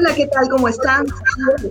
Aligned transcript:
Hola, 0.00 0.14
¿qué 0.14 0.28
tal? 0.28 0.48
¿Cómo 0.48 0.66
están? 0.66 1.06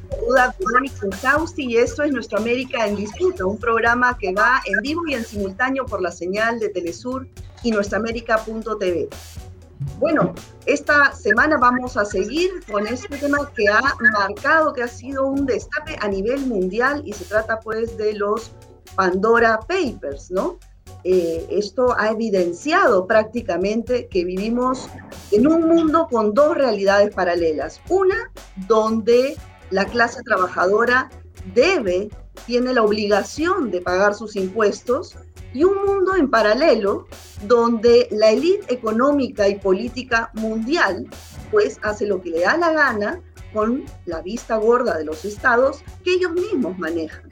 Saluda 0.07 0.55
Verónica 0.59 1.17
Sausti 1.17 1.65
y 1.65 1.77
esto 1.77 2.03
es 2.03 2.11
Nuestra 2.11 2.37
América 2.37 2.85
en 2.85 2.95
Disputa, 2.95 3.43
un 3.43 3.57
programa 3.57 4.15
que 4.19 4.31
va 4.33 4.61
en 4.65 4.79
vivo 4.83 5.01
y 5.07 5.15
en 5.15 5.25
simultáneo 5.25 5.83
por 5.87 5.99
la 5.99 6.11
señal 6.11 6.59
de 6.59 6.69
Telesur 6.69 7.27
y 7.63 7.71
nuestraamérica.tv. 7.71 9.09
Bueno, 9.97 10.35
esta 10.67 11.11
semana 11.15 11.57
vamos 11.57 11.97
a 11.97 12.05
seguir 12.05 12.51
con 12.71 12.85
este 12.85 13.17
tema 13.17 13.51
que 13.55 13.67
ha 13.67 13.81
marcado, 14.13 14.73
que 14.73 14.83
ha 14.83 14.87
sido 14.87 15.25
un 15.25 15.47
destape 15.47 15.97
a 15.99 16.07
nivel 16.07 16.45
mundial 16.45 17.01
y 17.05 17.13
se 17.13 17.25
trata 17.25 17.59
pues 17.59 17.97
de 17.97 18.13
los 18.13 18.51
Pandora 18.95 19.59
Papers, 19.61 20.29
¿no? 20.29 20.59
Eh, 21.03 21.47
esto 21.49 21.95
ha 21.97 22.11
evidenciado 22.11 23.07
prácticamente 23.07 24.07
que 24.07 24.25
vivimos 24.25 24.89
en 25.31 25.47
un 25.47 25.67
mundo 25.67 26.07
con 26.09 26.33
dos 26.33 26.55
realidades 26.57 27.13
paralelas. 27.13 27.81
Una 27.89 28.31
donde 28.67 29.37
la 29.69 29.85
clase 29.85 30.21
trabajadora 30.23 31.09
debe, 31.53 32.09
tiene 32.45 32.73
la 32.73 32.83
obligación 32.83 33.71
de 33.71 33.81
pagar 33.81 34.13
sus 34.13 34.35
impuestos 34.35 35.15
y 35.53 35.63
un 35.63 35.85
mundo 35.85 36.15
en 36.15 36.29
paralelo 36.29 37.07
donde 37.47 38.07
la 38.11 38.31
élite 38.31 38.73
económica 38.73 39.47
y 39.47 39.55
política 39.55 40.31
mundial 40.33 41.07
pues 41.49 41.79
hace 41.81 42.05
lo 42.05 42.21
que 42.21 42.29
le 42.29 42.41
da 42.41 42.57
la 42.57 42.73
gana 42.73 43.21
con 43.53 43.85
la 44.05 44.21
vista 44.21 44.57
gorda 44.57 44.97
de 44.97 45.05
los 45.05 45.25
estados 45.25 45.81
que 46.03 46.13
ellos 46.13 46.33
mismos 46.33 46.77
manejan. 46.77 47.29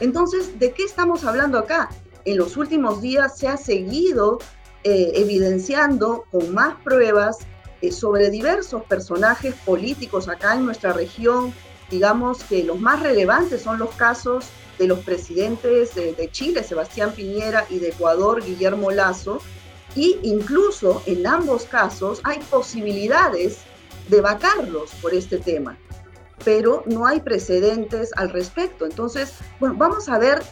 Entonces, 0.00 0.58
¿de 0.58 0.72
qué 0.72 0.84
estamos 0.84 1.24
hablando 1.24 1.58
acá? 1.58 1.90
En 2.24 2.36
los 2.36 2.56
últimos 2.56 3.00
días 3.00 3.38
se 3.38 3.48
ha 3.48 3.56
seguido 3.56 4.38
eh, 4.84 5.12
evidenciando 5.14 6.24
con 6.30 6.52
más 6.52 6.76
pruebas 6.82 7.38
eh, 7.80 7.92
sobre 7.92 8.30
diversos 8.30 8.82
personajes 8.84 9.54
políticos 9.64 10.28
acá 10.28 10.54
en 10.54 10.64
nuestra 10.64 10.92
región. 10.92 11.52
Digamos 11.90 12.44
que 12.44 12.64
los 12.64 12.80
más 12.80 13.00
relevantes 13.00 13.62
son 13.62 13.78
los 13.78 13.90
casos 13.94 14.46
de 14.78 14.86
los 14.86 15.00
presidentes 15.00 15.94
de, 15.94 16.28
Chile, 16.32 16.64
Sebastián 16.64 17.12
Piñera, 17.12 17.66
y 17.68 17.78
de 17.78 17.88
Ecuador, 17.88 18.42
Guillermo 18.42 18.90
Lazo, 18.90 19.40
y 19.94 20.18
incluso 20.22 21.02
en 21.06 21.26
ambos 21.26 21.64
casos 21.64 22.20
hay 22.24 22.38
posibilidades 22.50 23.58
de 24.08 24.20
vacarlos 24.20 24.90
por 25.02 25.14
este 25.14 25.38
tema, 25.38 25.76
pero 26.44 26.82
no 26.86 27.06
hay 27.06 27.20
precedentes 27.20 28.10
al 28.16 28.30
respecto. 28.30 28.86
Entonces, 28.86 29.34
bueno, 29.60 29.76
vamos 29.76 30.08
a 30.08 30.18
ver 30.18 30.42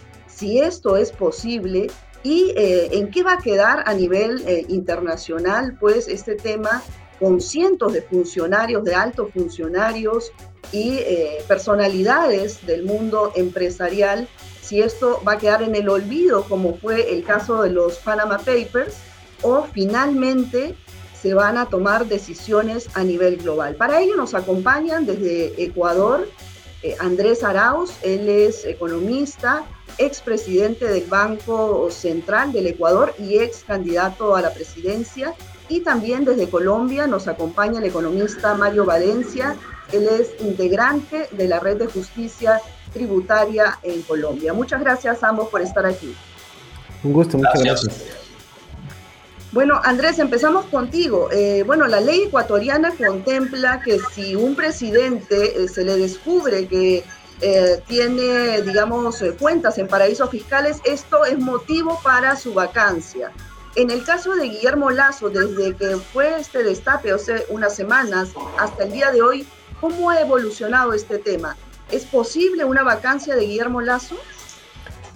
si 0.41 0.59
esto 0.59 0.97
es 0.97 1.13
posible 1.13 1.91
y 2.23 2.55
eh, 2.57 2.89
en 2.93 3.11
qué 3.11 3.23
va 3.23 3.35
a 3.35 3.39
quedar 3.39 3.85
a 3.87 3.93
nivel 3.93 4.43
eh, 4.47 4.65
internacional, 4.69 5.77
pues 5.79 6.09
este 6.09 6.35
tema 6.35 6.83
con 7.19 7.43
cientos 7.43 7.93
de 7.93 8.01
funcionarios, 8.01 8.83
de 8.85 8.95
altos 8.95 9.29
funcionarios 9.35 10.33
y 10.73 10.93
eh, 10.97 11.45
personalidades 11.47 12.67
del 12.67 12.85
mundo 12.85 13.33
empresarial, 13.37 14.29
si 14.63 14.81
esto 14.81 15.21
va 15.29 15.33
a 15.33 15.39
quedar 15.39 15.63
en 15.63 15.75
el 15.75 15.91
olvido, 15.91 16.45
como 16.45 16.79
fue 16.79 17.13
el 17.13 17.23
caso 17.23 17.61
de 17.63 17.71
los 17.71 17.99
Panama 17.99 18.39
Papers, 18.39 18.97
o 19.43 19.65
finalmente 19.65 20.75
se 21.21 21.35
van 21.35 21.59
a 21.59 21.67
tomar 21.67 22.07
decisiones 22.07 22.89
a 22.95 23.05
nivel 23.05 23.37
global. 23.37 23.75
Para 23.75 24.01
ello 24.01 24.17
nos 24.17 24.33
acompañan 24.33 25.05
desde 25.05 25.63
Ecuador 25.63 26.27
eh, 26.83 26.97
Andrés 26.99 27.45
Arauz, 27.45 27.93
él 28.03 28.29
es 28.29 28.65
economista, 28.65 29.65
expresidente 29.99 30.87
del 30.87 31.05
Banco 31.05 31.91
Central 31.91 32.53
del 32.53 32.69
Ecuador 32.69 33.15
y 33.19 33.39
ex 33.39 33.65
candidato 33.65 34.35
a 34.35 34.41
la 34.41 34.53
presidencia. 34.53 35.35
Y 35.69 35.81
también 35.81 36.25
desde 36.25 36.49
Colombia 36.49 37.07
nos 37.07 37.29
acompaña 37.29 37.79
el 37.79 37.85
economista 37.85 38.55
Mario 38.55 38.85
Valencia, 38.85 39.57
él 39.93 40.09
es 40.09 40.33
integrante 40.41 41.29
de 41.33 41.49
la 41.49 41.61
Red 41.61 41.79
de 41.79 41.87
Justicia 41.87 42.61
Tributaria 42.93 43.79
en 43.83 44.03
Colombia. 44.03 44.53
Muchas 44.53 44.81
gracias 44.81 45.23
a 45.23 45.29
ambos 45.29 45.49
por 45.49 45.61
estar 45.61 45.85
aquí. 45.87 46.15
Un 47.03 47.13
gusto, 47.13 47.39
muchas 47.39 47.63
gracias. 47.63 48.20
Bueno, 49.53 49.81
Andrés, 49.83 50.19
empezamos 50.19 50.67
contigo. 50.67 51.29
Eh, 51.33 51.65
bueno, 51.67 51.87
la 51.87 52.01
ley 52.01 52.25
ecuatoriana 52.25 52.93
contempla 52.93 53.81
que 53.85 53.99
si 54.15 54.37
un 54.37 54.55
presidente 54.55 55.65
eh, 55.65 55.69
se 55.69 55.85
le 55.85 55.97
descubre 55.97 56.67
que 56.69 57.03
eh, 57.41 57.83
tiene, 57.89 58.63
digamos, 58.63 59.25
cuentas 59.39 59.79
en 59.79 59.89
paraísos 59.89 60.31
fiscales, 60.31 60.79
esto 60.85 61.25
es 61.25 61.39
motivo 61.39 61.99
para 62.05 62.37
su 62.37 62.55
vacancia. 62.55 63.33
En 63.77 63.91
el 63.91 64.05
caso 64.05 64.35
de 64.35 64.49
Guillermo 64.49 64.91
Lazo, 64.91 65.31
desde 65.31 65.75
que 65.75 65.97
fue 65.97 66.39
este 66.39 66.63
destape 66.63 67.13
hace 67.13 67.45
unas 67.51 67.75
semanas 67.75 68.31
hasta 68.59 68.85
el 68.85 68.93
día 68.93 69.11
de 69.11 69.23
hoy, 69.23 69.47
¿Cómo 69.81 70.11
ha 70.11 70.21
evolucionado 70.21 70.93
este 70.93 71.19
tema? 71.19 71.57
¿Es 71.91 72.05
posible 72.05 72.65
una 72.65 72.83
vacancia 72.83 73.35
de 73.35 73.47
Guillermo 73.47 73.81
Lazo? 73.81 74.17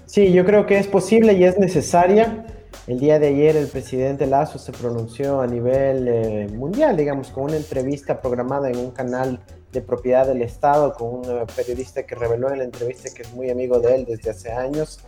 Sí, 0.06 0.32
yo 0.32 0.44
creo 0.46 0.64
que 0.64 0.78
es 0.78 0.86
posible 0.86 1.34
y 1.34 1.44
es 1.44 1.58
necesaria. 1.58 2.43
El 2.86 3.00
día 3.00 3.18
de 3.18 3.28
ayer 3.28 3.56
el 3.56 3.68
presidente 3.68 4.26
Lazo 4.26 4.58
se 4.58 4.70
pronunció 4.70 5.40
a 5.40 5.46
nivel 5.46 6.06
eh, 6.06 6.48
mundial, 6.52 6.98
digamos, 6.98 7.30
con 7.30 7.44
una 7.44 7.56
entrevista 7.56 8.20
programada 8.20 8.68
en 8.68 8.76
un 8.76 8.90
canal 8.90 9.40
de 9.72 9.80
propiedad 9.80 10.26
del 10.26 10.42
Estado 10.42 10.92
con 10.92 11.08
un 11.08 11.46
periodista 11.56 12.02
que 12.04 12.14
reveló 12.14 12.50
en 12.52 12.58
la 12.58 12.64
entrevista 12.64 13.08
que 13.14 13.22
es 13.22 13.32
muy 13.32 13.48
amigo 13.48 13.80
de 13.80 13.94
él 13.94 14.04
desde 14.04 14.30
hace 14.30 14.52
años. 14.52 15.00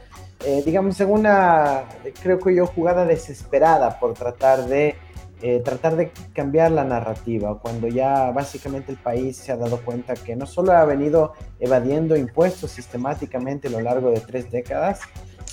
Eh, 0.46 0.62
digamos, 0.64 0.98
en 1.00 1.10
una, 1.10 1.84
creo 2.22 2.38
que 2.38 2.54
yo, 2.54 2.66
jugada 2.66 3.04
desesperada 3.04 4.00
por 4.00 4.14
tratar 4.14 4.66
de 4.66 4.94
eh, 5.42 5.60
tratar 5.62 5.96
de 5.96 6.10
cambiar 6.32 6.70
la 6.70 6.82
narrativa, 6.82 7.58
cuando 7.60 7.88
ya 7.88 8.30
básicamente 8.30 8.90
el 8.90 8.96
país 8.96 9.36
se 9.36 9.52
ha 9.52 9.56
dado 9.58 9.84
cuenta 9.84 10.14
que 10.14 10.34
no 10.34 10.46
solo 10.46 10.72
ha 10.72 10.82
venido 10.86 11.34
evadiendo 11.60 12.16
impuestos 12.16 12.70
sistemáticamente 12.70 13.68
a 13.68 13.72
lo 13.72 13.80
largo 13.80 14.10
de 14.10 14.20
tres 14.20 14.50
décadas, 14.50 15.00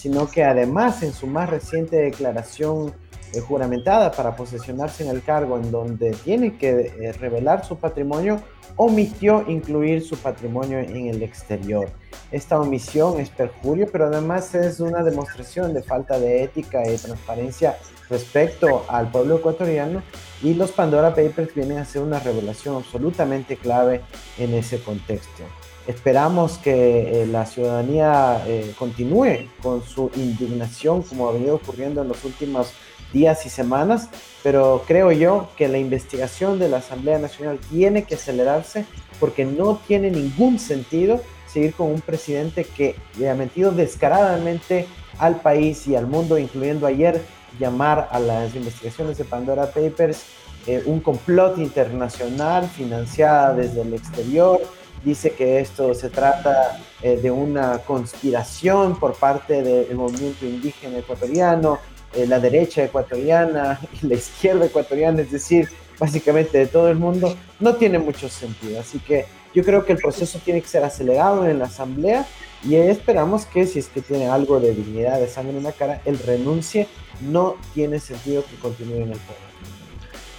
sino 0.03 0.29
que 0.29 0.43
además 0.43 1.01
en 1.01 1.13
su 1.13 1.27
más 1.27 1.49
reciente 1.49 1.95
declaración 1.95 2.93
eh, 3.31 3.39
juramentada 3.39 4.11
para 4.11 4.35
posesionarse 4.35 5.05
en 5.05 5.09
el 5.09 5.23
cargo, 5.23 5.55
en 5.55 5.71
donde 5.71 6.11
tiene 6.11 6.57
que 6.57 6.91
eh, 6.99 7.13
revelar 7.13 7.63
su 7.63 7.77
patrimonio, 7.77 8.41
omitió 8.75 9.45
incluir 9.47 10.03
su 10.03 10.17
patrimonio 10.17 10.79
en 10.79 11.07
el 11.07 11.23
exterior. 11.23 11.87
Esta 12.33 12.59
omisión 12.59 13.17
es 13.21 13.29
perjurio, 13.29 13.87
pero 13.89 14.07
además 14.07 14.53
es 14.55 14.81
una 14.81 15.03
demostración 15.03 15.73
de 15.73 15.81
falta 15.81 16.19
de 16.19 16.43
ética 16.43 16.81
y 16.85 16.97
transparencia 16.97 17.77
respecto 18.09 18.83
al 18.89 19.09
pueblo 19.09 19.37
ecuatoriano 19.37 20.03
y 20.41 20.53
los 20.53 20.73
Pandora 20.73 21.15
Papers 21.15 21.55
vienen 21.55 21.77
a 21.77 21.85
ser 21.85 22.01
una 22.01 22.19
revelación 22.19 22.75
absolutamente 22.75 23.55
clave 23.55 24.01
en 24.37 24.53
ese 24.53 24.83
contexto. 24.83 25.43
Esperamos 25.87 26.57
que 26.57 27.23
eh, 27.23 27.27
la 27.27 27.45
ciudadanía 27.45 28.43
eh, 28.47 28.73
continúe 28.77 29.49
con 29.61 29.83
su 29.83 30.09
indignación 30.15 31.01
como 31.03 31.27
ha 31.27 31.33
venido 31.33 31.55
ocurriendo 31.55 32.01
en 32.01 32.07
los 32.07 32.23
últimos 32.23 32.73
días 33.11 33.45
y 33.45 33.49
semanas, 33.49 34.09
pero 34.41 34.83
creo 34.87 35.11
yo 35.11 35.49
que 35.57 35.67
la 35.67 35.77
investigación 35.77 36.57
de 36.57 36.69
la 36.69 36.77
Asamblea 36.77 37.19
Nacional 37.19 37.59
tiene 37.69 38.03
que 38.05 38.15
acelerarse 38.15 38.85
porque 39.19 39.45
no 39.45 39.79
tiene 39.87 40.09
ningún 40.09 40.57
sentido 40.57 41.21
seguir 41.47 41.73
con 41.75 41.87
un 41.91 42.01
presidente 42.01 42.63
que 42.63 42.95
le 43.19 43.29
ha 43.29 43.35
metido 43.35 43.71
descaradamente 43.71 44.87
al 45.19 45.41
país 45.41 45.85
y 45.87 45.95
al 45.95 46.07
mundo, 46.07 46.39
incluyendo 46.39 46.87
ayer 46.87 47.21
llamar 47.59 48.07
a 48.11 48.19
las 48.19 48.55
investigaciones 48.55 49.17
de 49.17 49.25
Pandora 49.25 49.67
Papers 49.67 50.23
eh, 50.65 50.81
un 50.85 51.01
complot 51.01 51.57
internacional 51.57 52.67
financiada 52.69 53.53
desde 53.53 53.81
el 53.81 53.93
exterior. 53.93 54.61
Dice 55.03 55.31
que 55.31 55.59
esto 55.59 55.93
se 55.93 56.09
trata 56.09 56.79
eh, 57.01 57.17
de 57.17 57.29
una 57.29 57.79
conspiración 57.79 58.97
por 58.97 59.13
parte 59.15 59.61
del 59.61 59.95
movimiento 59.95 60.45
indígena 60.45 60.99
ecuatoriano, 60.99 61.79
eh, 62.13 62.25
la 62.25 62.39
derecha 62.39 62.83
ecuatoriana 62.83 63.79
y 64.01 64.07
la 64.07 64.15
izquierda 64.15 64.65
ecuatoriana, 64.65 65.21
es 65.21 65.31
decir, 65.31 65.69
básicamente 65.99 66.57
de 66.57 66.67
todo 66.67 66.89
el 66.89 66.95
mundo, 66.95 67.35
no 67.59 67.75
tiene 67.75 67.99
mucho 67.99 68.29
sentido. 68.29 68.79
Así 68.79 68.99
que 68.99 69.25
yo 69.53 69.63
creo 69.63 69.85
que 69.85 69.93
el 69.93 69.99
proceso 69.99 70.39
tiene 70.39 70.61
que 70.61 70.67
ser 70.67 70.83
acelerado 70.83 71.47
en 71.47 71.59
la 71.59 71.65
Asamblea 71.65 72.25
y 72.63 72.75
esperamos 72.75 73.45
que 73.45 73.67
si 73.67 73.79
es 73.79 73.87
que 73.87 74.01
tiene 74.01 74.27
algo 74.27 74.59
de 74.59 74.73
dignidad, 74.73 75.19
de 75.19 75.27
sangre 75.27 75.57
en 75.57 75.63
la 75.63 75.73
cara, 75.73 76.01
él 76.05 76.17
renuncie. 76.17 76.87
No 77.21 77.55
tiene 77.73 77.99
sentido 77.99 78.43
que 78.43 78.55
continúe 78.55 78.95
en 78.95 79.11
el 79.11 79.19
poder. 79.19 79.52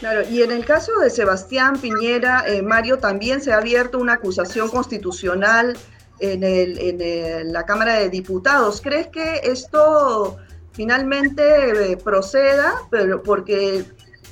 Claro, 0.04 0.20
y 0.28 0.42
en 0.42 0.52
el 0.52 0.66
caso 0.66 0.92
de 1.00 1.08
Sebastián 1.08 1.78
Piñera, 1.80 2.44
eh, 2.46 2.60
Mario, 2.60 2.98
también 2.98 3.40
se 3.40 3.54
ha 3.54 3.56
abierto 3.56 3.98
una 3.98 4.12
acusación 4.12 4.68
constitucional 4.68 5.78
en, 6.18 6.44
el, 6.44 6.78
en 6.78 7.54
la 7.54 7.64
Cámara 7.64 7.94
de 7.94 8.10
Diputados. 8.10 8.82
¿Crees 8.82 9.06
que 9.06 9.40
esto 9.44 10.36
finalmente 10.72 11.92
eh, 11.92 11.96
proceda? 11.96 12.82
Pero 12.90 13.22
porque 13.22 13.86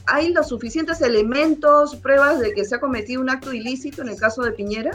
hay 0.05 0.35
los 0.35 0.49
suficientes 0.49 1.01
elementos, 1.01 1.97
pruebas 1.97 2.41
de 2.41 2.53
que 2.53 2.67
se 2.67 2.75
ha 2.75 2.79
cometido 2.79 3.23
un 3.23 3.31
acto 3.31 3.55
ilícito 3.55 4.03
en 4.03 4.11
el 4.11 4.17
caso 4.17 4.43
de 4.43 4.53
Piñera. 4.53 4.91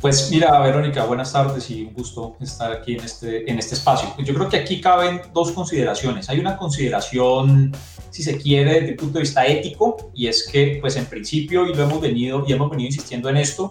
Pues 0.00 0.30
mira, 0.30 0.58
Verónica, 0.60 1.04
buenas 1.04 1.32
tardes 1.32 1.68
y 1.70 1.82
un 1.82 1.92
gusto 1.92 2.36
estar 2.40 2.72
aquí 2.72 2.94
en 2.94 3.04
este, 3.04 3.50
en 3.50 3.58
este 3.58 3.74
espacio. 3.74 4.08
Yo 4.24 4.32
creo 4.32 4.48
que 4.48 4.56
aquí 4.56 4.80
caben 4.80 5.20
dos 5.34 5.50
consideraciones. 5.50 6.28
Hay 6.30 6.38
una 6.38 6.56
consideración, 6.56 7.72
si 8.18 8.24
se 8.24 8.36
quiere, 8.36 8.74
desde 8.74 8.88
el 8.88 8.96
punto 8.96 9.14
de 9.14 9.20
vista 9.20 9.46
ético, 9.46 10.10
y 10.12 10.26
es 10.26 10.48
que, 10.50 10.78
pues 10.80 10.96
en 10.96 11.06
principio, 11.06 11.68
y 11.68 11.72
lo 11.72 11.84
hemos 11.84 12.00
venido, 12.00 12.44
y 12.48 12.52
hemos 12.52 12.68
venido 12.68 12.88
insistiendo 12.88 13.28
en 13.28 13.36
esto, 13.36 13.70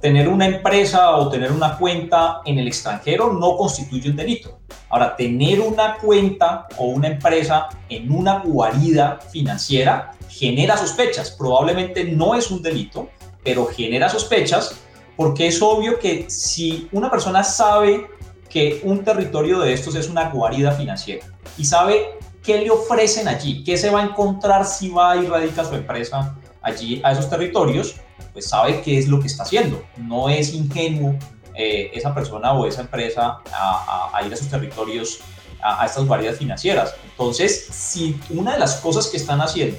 tener 0.00 0.28
una 0.28 0.46
empresa 0.46 1.16
o 1.16 1.28
tener 1.28 1.50
una 1.50 1.76
cuenta 1.76 2.40
en 2.44 2.60
el 2.60 2.68
extranjero 2.68 3.32
no 3.32 3.56
constituye 3.56 4.08
un 4.08 4.14
delito. 4.14 4.60
Ahora, 4.90 5.16
tener 5.16 5.60
una 5.60 5.96
cuenta 5.96 6.68
o 6.78 6.84
una 6.84 7.08
empresa 7.08 7.68
en 7.88 8.12
una 8.12 8.38
guarida 8.38 9.18
financiera 9.32 10.12
genera 10.28 10.76
sospechas. 10.76 11.32
Probablemente 11.32 12.04
no 12.04 12.36
es 12.36 12.48
un 12.52 12.62
delito, 12.62 13.08
pero 13.42 13.66
genera 13.66 14.08
sospechas 14.08 14.80
porque 15.16 15.48
es 15.48 15.60
obvio 15.60 15.98
que 15.98 16.30
si 16.30 16.88
una 16.92 17.10
persona 17.10 17.42
sabe 17.42 18.06
que 18.48 18.80
un 18.84 19.02
territorio 19.02 19.58
de 19.58 19.72
estos 19.72 19.96
es 19.96 20.08
una 20.08 20.30
guarida 20.30 20.70
financiera 20.70 21.26
y 21.58 21.64
sabe 21.64 22.20
qué 22.42 22.58
le 22.58 22.70
ofrecen 22.70 23.28
allí, 23.28 23.62
qué 23.64 23.76
se 23.76 23.90
va 23.90 24.00
a 24.00 24.04
encontrar 24.04 24.64
si 24.64 24.88
va 24.88 25.16
y 25.16 25.26
radica 25.26 25.64
su 25.64 25.74
empresa 25.74 26.36
allí 26.62 27.00
a 27.04 27.12
esos 27.12 27.28
territorios, 27.28 27.96
pues 28.32 28.48
sabe 28.48 28.82
qué 28.82 28.98
es 28.98 29.08
lo 29.08 29.20
que 29.20 29.26
está 29.26 29.42
haciendo. 29.42 29.82
No 29.96 30.28
es 30.28 30.54
ingenuo 30.54 31.16
eh, 31.54 31.90
esa 31.94 32.14
persona 32.14 32.52
o 32.52 32.66
esa 32.66 32.82
empresa 32.82 33.38
a, 33.52 34.20
ir 34.24 34.32
a 34.32 34.34
esos 34.34 34.48
territorios, 34.48 35.20
a, 35.60 35.82
a, 35.82 35.86
estas 35.86 36.06
guaridas 36.06 36.38
financieras. 36.38 36.94
Entonces, 37.10 37.66
si 37.70 38.18
una 38.30 38.52
de 38.54 38.58
las 38.58 38.76
cosas 38.76 39.08
que 39.08 39.16
están 39.16 39.40
haciendo 39.40 39.76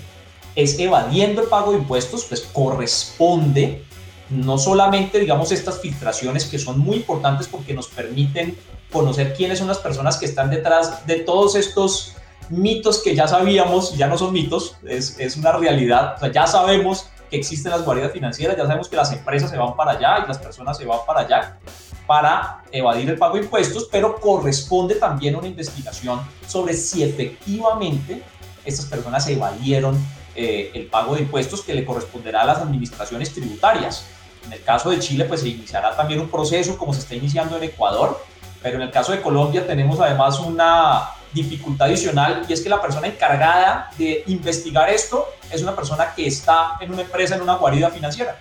es 0.56 0.78
evadiendo 0.80 1.42
el 1.42 1.48
pago 1.48 1.72
de 1.72 1.78
impuestos, 1.78 2.26
pues 2.26 2.42
corresponde 2.42 3.84
no 4.30 4.58
solamente, 4.58 5.20
digamos, 5.20 5.52
estas 5.52 5.80
filtraciones 5.82 6.46
que 6.46 6.58
son 6.58 6.80
muy 6.80 6.98
importantes 6.98 7.48
porque 7.48 7.74
nos 7.74 7.88
permiten 7.88 8.58
conocer 8.92 9.34
quiénes 9.34 9.60
son 9.60 9.68
las 9.68 9.78
personas 9.78 10.18
que 10.18 10.26
están 10.26 10.50
detrás 10.50 11.06
de 11.06 11.18
todos 11.18 11.56
estos 11.56 12.16
mitos 12.52 13.02
que 13.02 13.16
ya 13.16 13.28
sabíamos, 13.28 13.96
ya 13.98 14.08
no 14.08 14.18
son 14.18 14.34
mitos, 14.34 14.78
es, 14.88 15.18
es 15.20 15.38
una 15.38 15.52
realidad, 15.54 16.16
o 16.16 16.20
sea, 16.20 16.32
ya 16.32 16.46
sabemos 16.46 17.08
que 17.30 17.38
existen 17.38 17.72
las 17.72 17.84
guaridas 17.86 18.12
financieras, 18.12 18.58
ya 18.58 18.66
sabemos 18.66 18.90
que 18.90 18.98
las 18.98 19.12
empresas 19.14 19.50
se 19.50 19.58
van 19.58 19.76
para 19.76 19.92
allá 19.92 20.24
y 20.24 20.28
las 20.28 20.38
personas 20.38 20.78
se 20.78 20.86
van 20.86 21.00
para 21.08 21.22
allá 21.22 21.58
para 22.06 22.64
evadir 22.74 23.10
el 23.10 23.18
pago 23.18 23.36
de 23.36 23.44
impuestos, 23.44 23.88
pero 23.90 24.20
corresponde 24.20 24.96
también 24.96 25.36
una 25.36 25.48
investigación 25.48 26.20
sobre 26.46 26.74
si 26.74 27.04
efectivamente 27.04 28.22
estas 28.66 28.86
personas 28.86 29.26
evadieron 29.30 29.98
eh, 30.36 30.72
el 30.74 30.88
pago 30.88 31.16
de 31.16 31.22
impuestos 31.22 31.62
que 31.62 31.74
le 31.74 31.86
corresponderá 31.86 32.42
a 32.42 32.46
las 32.46 32.58
administraciones 32.58 33.34
tributarias. 33.34 34.06
En 34.46 34.52
el 34.52 34.62
caso 34.62 34.90
de 34.90 35.00
Chile, 35.00 35.24
pues 35.24 35.40
se 35.40 35.48
iniciará 35.48 35.96
también 35.96 36.20
un 36.20 36.30
proceso 36.30 36.78
como 36.78 36.94
se 36.94 37.00
está 37.00 37.16
iniciando 37.16 37.56
en 37.56 37.64
Ecuador, 37.64 38.22
pero 38.62 38.76
en 38.76 38.82
el 38.82 38.92
caso 38.92 39.14
de 39.14 39.22
Colombia 39.22 39.66
tenemos 39.66 40.00
además 40.02 40.40
una 40.40 41.12
dificultad 41.34 41.88
adicional 41.88 42.46
y 42.48 42.54
es 42.54 42.62
que 42.62 42.70
la 42.70 42.82
persona 42.82 43.08
encargada 43.08 43.90
de 43.98 44.24
investigar 44.28 44.90
esto 44.90 45.28
es 45.52 45.62
una 45.62 45.76
persona 45.76 46.14
que 46.16 46.28
está 46.28 46.78
en 46.82 46.92
una 46.92 47.02
empresa, 47.02 47.36
en 47.36 47.42
una 47.42 47.56
guarida 47.56 47.90
financiera. 47.90 48.38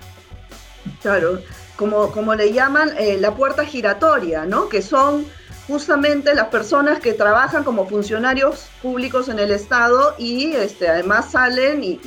Claro, 1.02 1.40
como, 1.76 2.10
como 2.10 2.34
le 2.34 2.52
llaman 2.52 2.92
eh, 2.98 3.16
la 3.18 3.34
puerta 3.34 3.64
giratoria, 3.64 4.44
¿no? 4.44 4.68
Que 4.68 4.82
son 4.82 5.26
justamente 5.66 6.34
las 6.34 6.48
personas 6.48 6.98
que 6.98 7.12
trabajan 7.12 7.64
como 7.64 7.86
funcionarios 7.86 8.66
públicos 8.82 9.28
en 9.28 9.38
el 9.38 9.50
Estado 9.50 10.14
y 10.18 10.52
este, 10.52 10.88
además 10.88 11.30
salen 11.30 11.84
y, 11.84 12.00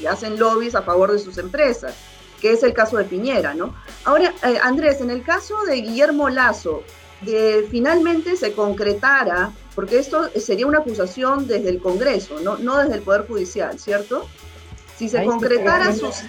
y 0.00 0.06
hacen 0.06 0.38
lobbies 0.38 0.74
a 0.74 0.82
favor 0.82 1.12
de 1.12 1.18
sus 1.18 1.38
empresas 1.38 1.94
que 2.40 2.52
es 2.52 2.62
el 2.62 2.72
caso 2.72 2.96
de 2.96 3.04
Piñera, 3.04 3.54
¿no? 3.54 3.74
Ahora, 4.04 4.32
eh, 4.42 4.58
Andrés, 4.62 5.00
en 5.00 5.10
el 5.10 5.22
caso 5.22 5.54
de 5.66 5.76
Guillermo 5.76 6.28
Lazo, 6.28 6.82
de 7.22 7.66
finalmente 7.70 8.36
se 8.36 8.52
concretara, 8.52 9.50
porque 9.76 9.98
esto 9.98 10.28
sería 10.34 10.66
una 10.66 10.78
acusación 10.78 11.46
desde 11.46 11.68
el 11.68 11.78
Congreso, 11.80 12.40
no, 12.40 12.56
no 12.56 12.78
desde 12.78 12.94
el 12.94 13.02
Poder 13.02 13.26
Judicial, 13.28 13.78
¿cierto? 13.78 14.26
Si 14.96 15.08
se 15.08 15.24
concretara 15.24 15.92
sus... 15.92 16.22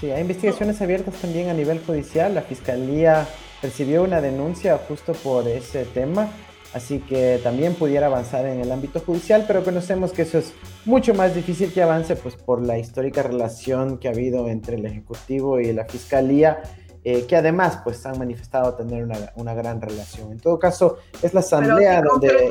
Sí, 0.00 0.10
hay 0.10 0.22
investigaciones 0.22 0.80
abiertas 0.80 1.14
también 1.16 1.50
a 1.50 1.52
nivel 1.52 1.80
judicial. 1.84 2.34
La 2.34 2.42
Fiscalía 2.42 3.28
recibió 3.60 4.02
una 4.02 4.20
denuncia 4.20 4.78
justo 4.88 5.12
por 5.12 5.46
ese 5.46 5.84
tema 5.84 6.30
así 6.74 7.00
que 7.00 7.38
también 7.42 7.74
pudiera 7.74 8.06
avanzar 8.06 8.46
en 8.46 8.60
el 8.60 8.72
ámbito 8.72 9.00
judicial, 9.00 9.44
pero 9.46 9.62
conocemos 9.64 10.12
que 10.12 10.22
eso 10.22 10.38
es 10.38 10.52
mucho 10.84 11.14
más 11.14 11.34
difícil 11.34 11.72
que 11.72 11.82
avance 11.82 12.16
pues 12.16 12.36
por 12.36 12.62
la 12.62 12.78
histórica 12.78 13.22
relación 13.22 13.98
que 13.98 14.08
ha 14.08 14.12
habido 14.12 14.48
entre 14.48 14.76
el 14.76 14.86
Ejecutivo 14.86 15.60
y 15.60 15.72
la 15.72 15.84
Fiscalía, 15.84 16.62
eh, 17.04 17.26
que 17.26 17.36
además 17.36 17.80
pues 17.82 18.04
han 18.06 18.18
manifestado 18.18 18.74
tener 18.74 19.02
una, 19.04 19.16
una, 19.34 19.54
gran 19.54 19.80
relación. 19.80 20.30
En 20.32 20.38
todo 20.38 20.58
caso, 20.58 20.98
es 21.20 21.34
la 21.34 21.40
Asamblea 21.40 22.00
donde... 22.02 22.48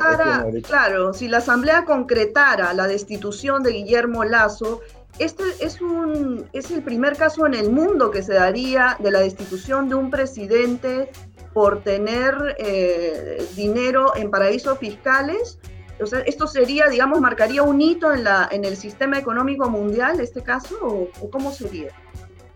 Claro, 0.62 1.14
si 1.14 1.28
la 1.28 1.38
Asamblea 1.38 1.84
concretara 1.84 2.74
la 2.74 2.86
destitución 2.86 3.62
de 3.62 3.72
Guillermo 3.72 4.24
Lazo, 4.24 4.80
este 5.18 5.44
es, 5.60 5.80
un, 5.80 6.48
es 6.52 6.70
el 6.70 6.82
primer 6.82 7.16
caso 7.16 7.46
en 7.46 7.54
el 7.54 7.70
mundo 7.70 8.10
que 8.10 8.22
se 8.22 8.34
daría 8.34 8.96
de 8.98 9.10
la 9.10 9.20
destitución 9.20 9.88
de 9.88 9.94
un 9.94 10.10
presidente 10.10 11.10
por 11.52 11.82
tener 11.82 12.56
eh, 12.58 13.46
dinero 13.54 14.16
en 14.16 14.30
paraísos 14.30 14.78
fiscales. 14.78 15.58
O 16.00 16.06
sea, 16.06 16.20
esto 16.20 16.46
sería, 16.46 16.88
digamos, 16.88 17.20
marcaría 17.20 17.62
un 17.62 17.80
hito 17.80 18.12
en, 18.12 18.24
la, 18.24 18.48
en 18.50 18.64
el 18.64 18.76
sistema 18.76 19.18
económico 19.18 19.68
mundial, 19.68 20.18
este 20.20 20.42
caso, 20.42 20.76
o, 21.20 21.30
cómo 21.30 21.52
sería? 21.52 21.90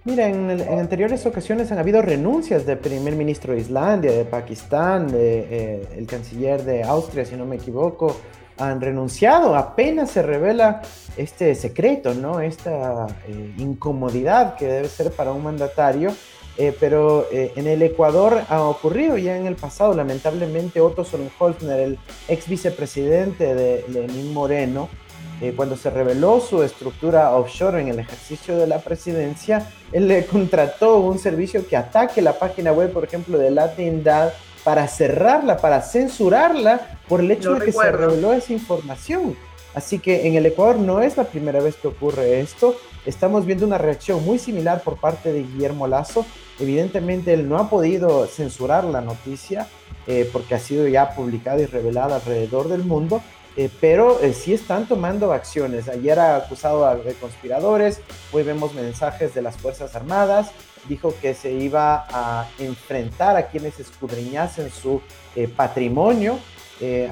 Mira, 0.06 0.28
en, 0.28 0.62
anteriores 0.78 1.26
ocasiones 1.26 1.72
han 1.72 1.78
habido 1.78 2.00
renuncias 2.00 2.64
del 2.64 2.78
primer 2.78 3.16
ministro 3.16 3.54
de 3.54 3.60
Islandia, 3.60 4.12
de 4.12 4.24
Pakistán, 4.24 5.08
de, 5.08 5.80
eh, 5.80 6.06
canciller 6.08 6.62
de 6.62 6.84
Austria, 6.84 7.24
si 7.24 7.34
no 7.34 7.44
me 7.44 7.56
equivoco, 7.56 8.16
han 8.56 8.80
renunciado. 8.80 9.56
Apenas 9.56 10.12
se 10.12 10.22
revela 10.22 10.80
este 11.16 11.56
secreto, 11.56 12.14
¿no? 12.14 12.40
Esta 12.40 13.08
eh, 13.26 13.54
incomodidad 13.58 14.54
que 14.54 14.66
debe 14.66 14.88
ser 14.88 15.10
para 15.10 15.32
un 15.32 15.42
mandatario 15.42 16.12
eh, 16.58 16.74
pero 16.80 17.26
en 17.30 17.66
el 17.66 17.82
Ecuador 17.82 18.40
ha 18.48 18.62
ocurrido 18.62 19.18
ya 19.18 19.36
en 19.36 19.46
el 19.46 19.56
pasado, 19.56 19.92
lamentablemente, 19.92 20.80
Otto 20.80 21.04
Sonnenholzner, 21.04 21.80
el 21.80 21.98
ex 22.28 22.48
vicepresidente 22.48 23.54
de 23.54 23.84
Lenín 23.88 24.32
Moreno, 24.32 24.88
eh, 25.40 25.52
cuando 25.54 25.76
se 25.76 25.90
reveló 25.90 26.40
su 26.40 26.62
estructura 26.62 27.34
offshore 27.34 27.80
en 27.80 27.88
el 27.88 27.98
ejercicio 27.98 28.56
de 28.56 28.66
la 28.66 28.78
presidencia, 28.80 29.70
él 29.92 30.08
le 30.08 30.26
contrató 30.26 30.98
un 30.98 31.18
servicio 31.18 31.66
que 31.66 31.76
ataque 31.76 32.22
la 32.22 32.38
página 32.38 32.72
web, 32.72 32.92
por 32.92 33.04
ejemplo, 33.04 33.38
de 33.38 33.50
Latindad 33.50 34.32
para 34.64 34.88
cerrarla, 34.88 35.58
para 35.58 35.80
censurarla 35.82 36.98
por 37.08 37.20
el 37.20 37.30
hecho 37.30 37.54
de 37.54 37.66
que 37.66 37.72
se 37.72 37.92
reveló 37.92 38.32
esa 38.32 38.52
información. 38.52 39.36
Así 39.74 39.98
que 39.98 40.26
en 40.26 40.34
el 40.34 40.46
Ecuador 40.46 40.78
no 40.78 41.02
es 41.02 41.16
la 41.16 41.24
primera 41.24 41.60
vez 41.60 41.76
que 41.76 41.88
ocurre 41.88 42.40
esto. 42.40 42.76
Estamos 43.04 43.44
viendo 43.44 43.66
una 43.66 43.78
reacción 43.78 44.24
muy 44.24 44.38
similar 44.38 44.82
por 44.82 44.96
parte 44.96 45.32
de 45.32 45.42
Guillermo 45.42 45.86
Lazo 45.86 46.24
Evidentemente 46.58 47.34
él 47.34 47.48
no 47.48 47.58
ha 47.58 47.68
podido 47.68 48.26
censurar 48.26 48.84
la 48.84 49.00
noticia 49.00 49.66
eh, 50.06 50.28
porque 50.32 50.54
ha 50.54 50.58
sido 50.58 50.88
ya 50.88 51.14
publicada 51.14 51.60
y 51.60 51.66
revelada 51.66 52.16
alrededor 52.16 52.68
del 52.68 52.84
mundo, 52.84 53.20
eh, 53.56 53.70
pero 53.80 54.20
eh, 54.20 54.32
sí 54.32 54.52
están 54.52 54.86
tomando 54.86 55.32
acciones. 55.32 55.88
Ayer 55.88 56.18
ha 56.18 56.36
acusado 56.36 56.94
de 57.02 57.14
conspiradores, 57.14 58.00
hoy 58.32 58.42
vemos 58.42 58.74
mensajes 58.74 59.34
de 59.34 59.42
las 59.42 59.56
Fuerzas 59.56 59.94
Armadas, 59.96 60.50
dijo 60.88 61.14
que 61.20 61.34
se 61.34 61.52
iba 61.52 62.06
a 62.10 62.48
enfrentar 62.58 63.36
a 63.36 63.48
quienes 63.48 63.80
escudriñasen 63.80 64.70
su 64.70 65.02
patrimonio, 65.56 66.38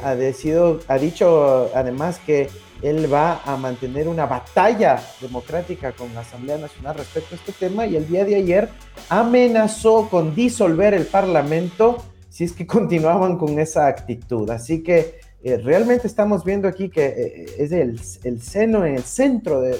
ha, 0.02 0.14
decido, 0.14 0.78
ha 0.86 0.96
dicho 0.98 1.70
además 1.74 2.20
que 2.24 2.48
él 2.82 3.12
va 3.12 3.40
a 3.44 3.56
mantener 3.56 4.08
una 4.08 4.26
batalla 4.26 5.00
democrática 5.20 5.92
con 5.92 6.14
la 6.14 6.20
Asamblea 6.20 6.58
Nacional 6.58 6.96
respecto 6.96 7.34
a 7.34 7.38
este 7.38 7.52
tema 7.52 7.86
y 7.86 7.96
el 7.96 8.06
día 8.06 8.24
de 8.24 8.36
ayer 8.36 8.68
amenazó 9.08 10.08
con 10.10 10.34
disolver 10.34 10.92
el 10.92 11.06
Parlamento 11.06 12.04
si 12.28 12.44
es 12.44 12.52
que 12.52 12.66
continuaban 12.78 13.38
con 13.38 13.58
esa 13.58 13.86
actitud. 13.86 14.50
Así 14.50 14.82
que 14.82 15.20
eh, 15.46 15.58
realmente 15.58 16.06
estamos 16.06 16.42
viendo 16.42 16.66
aquí 16.66 16.88
que 16.88 17.04
eh, 17.04 17.54
es 17.58 17.70
el, 17.70 18.00
el, 18.24 18.40
seno 18.40 18.86
en 18.86 18.94
el 18.94 19.02
centro 19.02 19.60
de, 19.60 19.76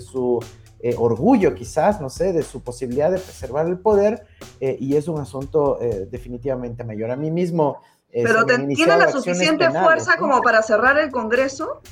su, 0.00 0.42
eh, 0.80 0.94
orgullo 0.96 1.54
quizás, 1.54 2.00
no 2.00 2.08
sé, 2.08 2.32
de 2.32 2.42
su 2.42 2.62
posibilidad 2.62 3.10
de 3.10 3.18
preservar 3.18 3.66
el 3.66 3.78
poder 3.78 4.26
y 4.60 4.96
es 4.96 5.06
un 5.06 5.20
asunto 5.20 5.78
definitivamente 6.10 6.84
mayor. 6.84 7.10
A 7.10 7.16
mí 7.16 7.30
mismo... 7.30 7.82
Pero 8.10 8.46
¿tiene 8.46 8.96
la 8.96 9.12
suficiente 9.12 9.70
fuerza 9.70 10.16
como 10.16 10.40
para 10.40 10.62
cerrar 10.62 10.98
el 10.98 11.10
Congreso? 11.10 11.82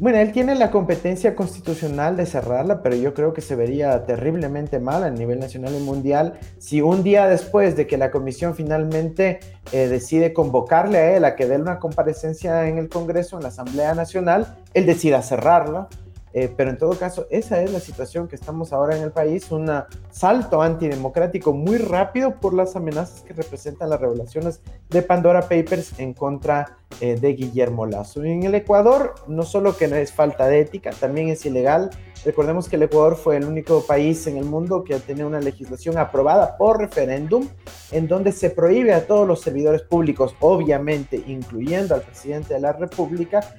Bueno, 0.00 0.18
él 0.18 0.32
tiene 0.32 0.56
la 0.56 0.72
competencia 0.72 1.36
constitucional 1.36 2.16
de 2.16 2.26
cerrarla, 2.26 2.82
pero 2.82 2.96
yo 2.96 3.14
creo 3.14 3.32
que 3.32 3.40
se 3.40 3.54
vería 3.54 4.04
terriblemente 4.04 4.80
mal 4.80 5.04
a 5.04 5.10
nivel 5.10 5.38
nacional 5.38 5.72
y 5.72 5.80
mundial 5.80 6.34
si 6.58 6.80
un 6.80 7.04
día 7.04 7.28
después 7.28 7.76
de 7.76 7.86
que 7.86 7.96
la 7.96 8.10
comisión 8.10 8.56
finalmente 8.56 9.38
eh, 9.70 9.86
decide 9.86 10.32
convocarle 10.32 10.98
a 10.98 11.16
él 11.16 11.24
a 11.24 11.36
que 11.36 11.46
dé 11.46 11.56
una 11.58 11.78
comparecencia 11.78 12.66
en 12.66 12.78
el 12.78 12.88
Congreso, 12.88 13.36
en 13.36 13.44
la 13.44 13.50
Asamblea 13.50 13.94
Nacional, 13.94 14.56
él 14.74 14.84
decida 14.84 15.22
cerrarla. 15.22 15.88
Eh, 16.36 16.52
pero 16.54 16.70
en 16.70 16.78
todo 16.78 16.98
caso, 16.98 17.28
esa 17.30 17.62
es 17.62 17.72
la 17.72 17.78
situación 17.78 18.26
que 18.26 18.34
estamos 18.34 18.72
ahora 18.72 18.96
en 18.96 19.04
el 19.04 19.12
país, 19.12 19.52
un 19.52 19.70
salto 20.10 20.62
antidemocrático 20.62 21.52
muy 21.52 21.78
rápido 21.78 22.40
por 22.40 22.54
las 22.54 22.74
amenazas 22.74 23.22
que 23.22 23.32
representan 23.32 23.88
las 23.88 24.00
revelaciones 24.00 24.60
de 24.90 25.02
Pandora 25.02 25.42
Papers 25.42 25.96
en 26.00 26.12
contra 26.12 26.76
eh, 27.00 27.16
de 27.20 27.34
Guillermo 27.34 27.86
Lazo. 27.86 28.24
en 28.24 28.42
el 28.42 28.54
Ecuador, 28.56 29.14
no 29.28 29.44
solo 29.44 29.76
que 29.76 29.86
no 29.86 29.94
es 29.94 30.12
falta 30.12 30.48
de 30.48 30.58
ética, 30.58 30.90
también 30.90 31.28
es 31.28 31.46
ilegal. 31.46 31.90
Recordemos 32.24 32.68
que 32.68 32.76
el 32.76 32.82
Ecuador 32.84 33.16
fue 33.16 33.36
el 33.36 33.44
único 33.44 33.84
país 33.86 34.26
en 34.26 34.36
el 34.36 34.44
mundo 34.44 34.82
que 34.82 34.98
tiene 34.98 35.24
una 35.24 35.40
legislación 35.40 35.98
aprobada 35.98 36.56
por 36.56 36.80
referéndum 36.80 37.46
en 37.92 38.08
donde 38.08 38.32
se 38.32 38.50
prohíbe 38.50 38.92
a 38.92 39.06
todos 39.06 39.28
los 39.28 39.40
servidores 39.40 39.82
públicos, 39.82 40.34
obviamente 40.40 41.22
incluyendo 41.28 41.94
al 41.94 42.02
presidente 42.02 42.54
de 42.54 42.60
la 42.60 42.72
República, 42.72 43.54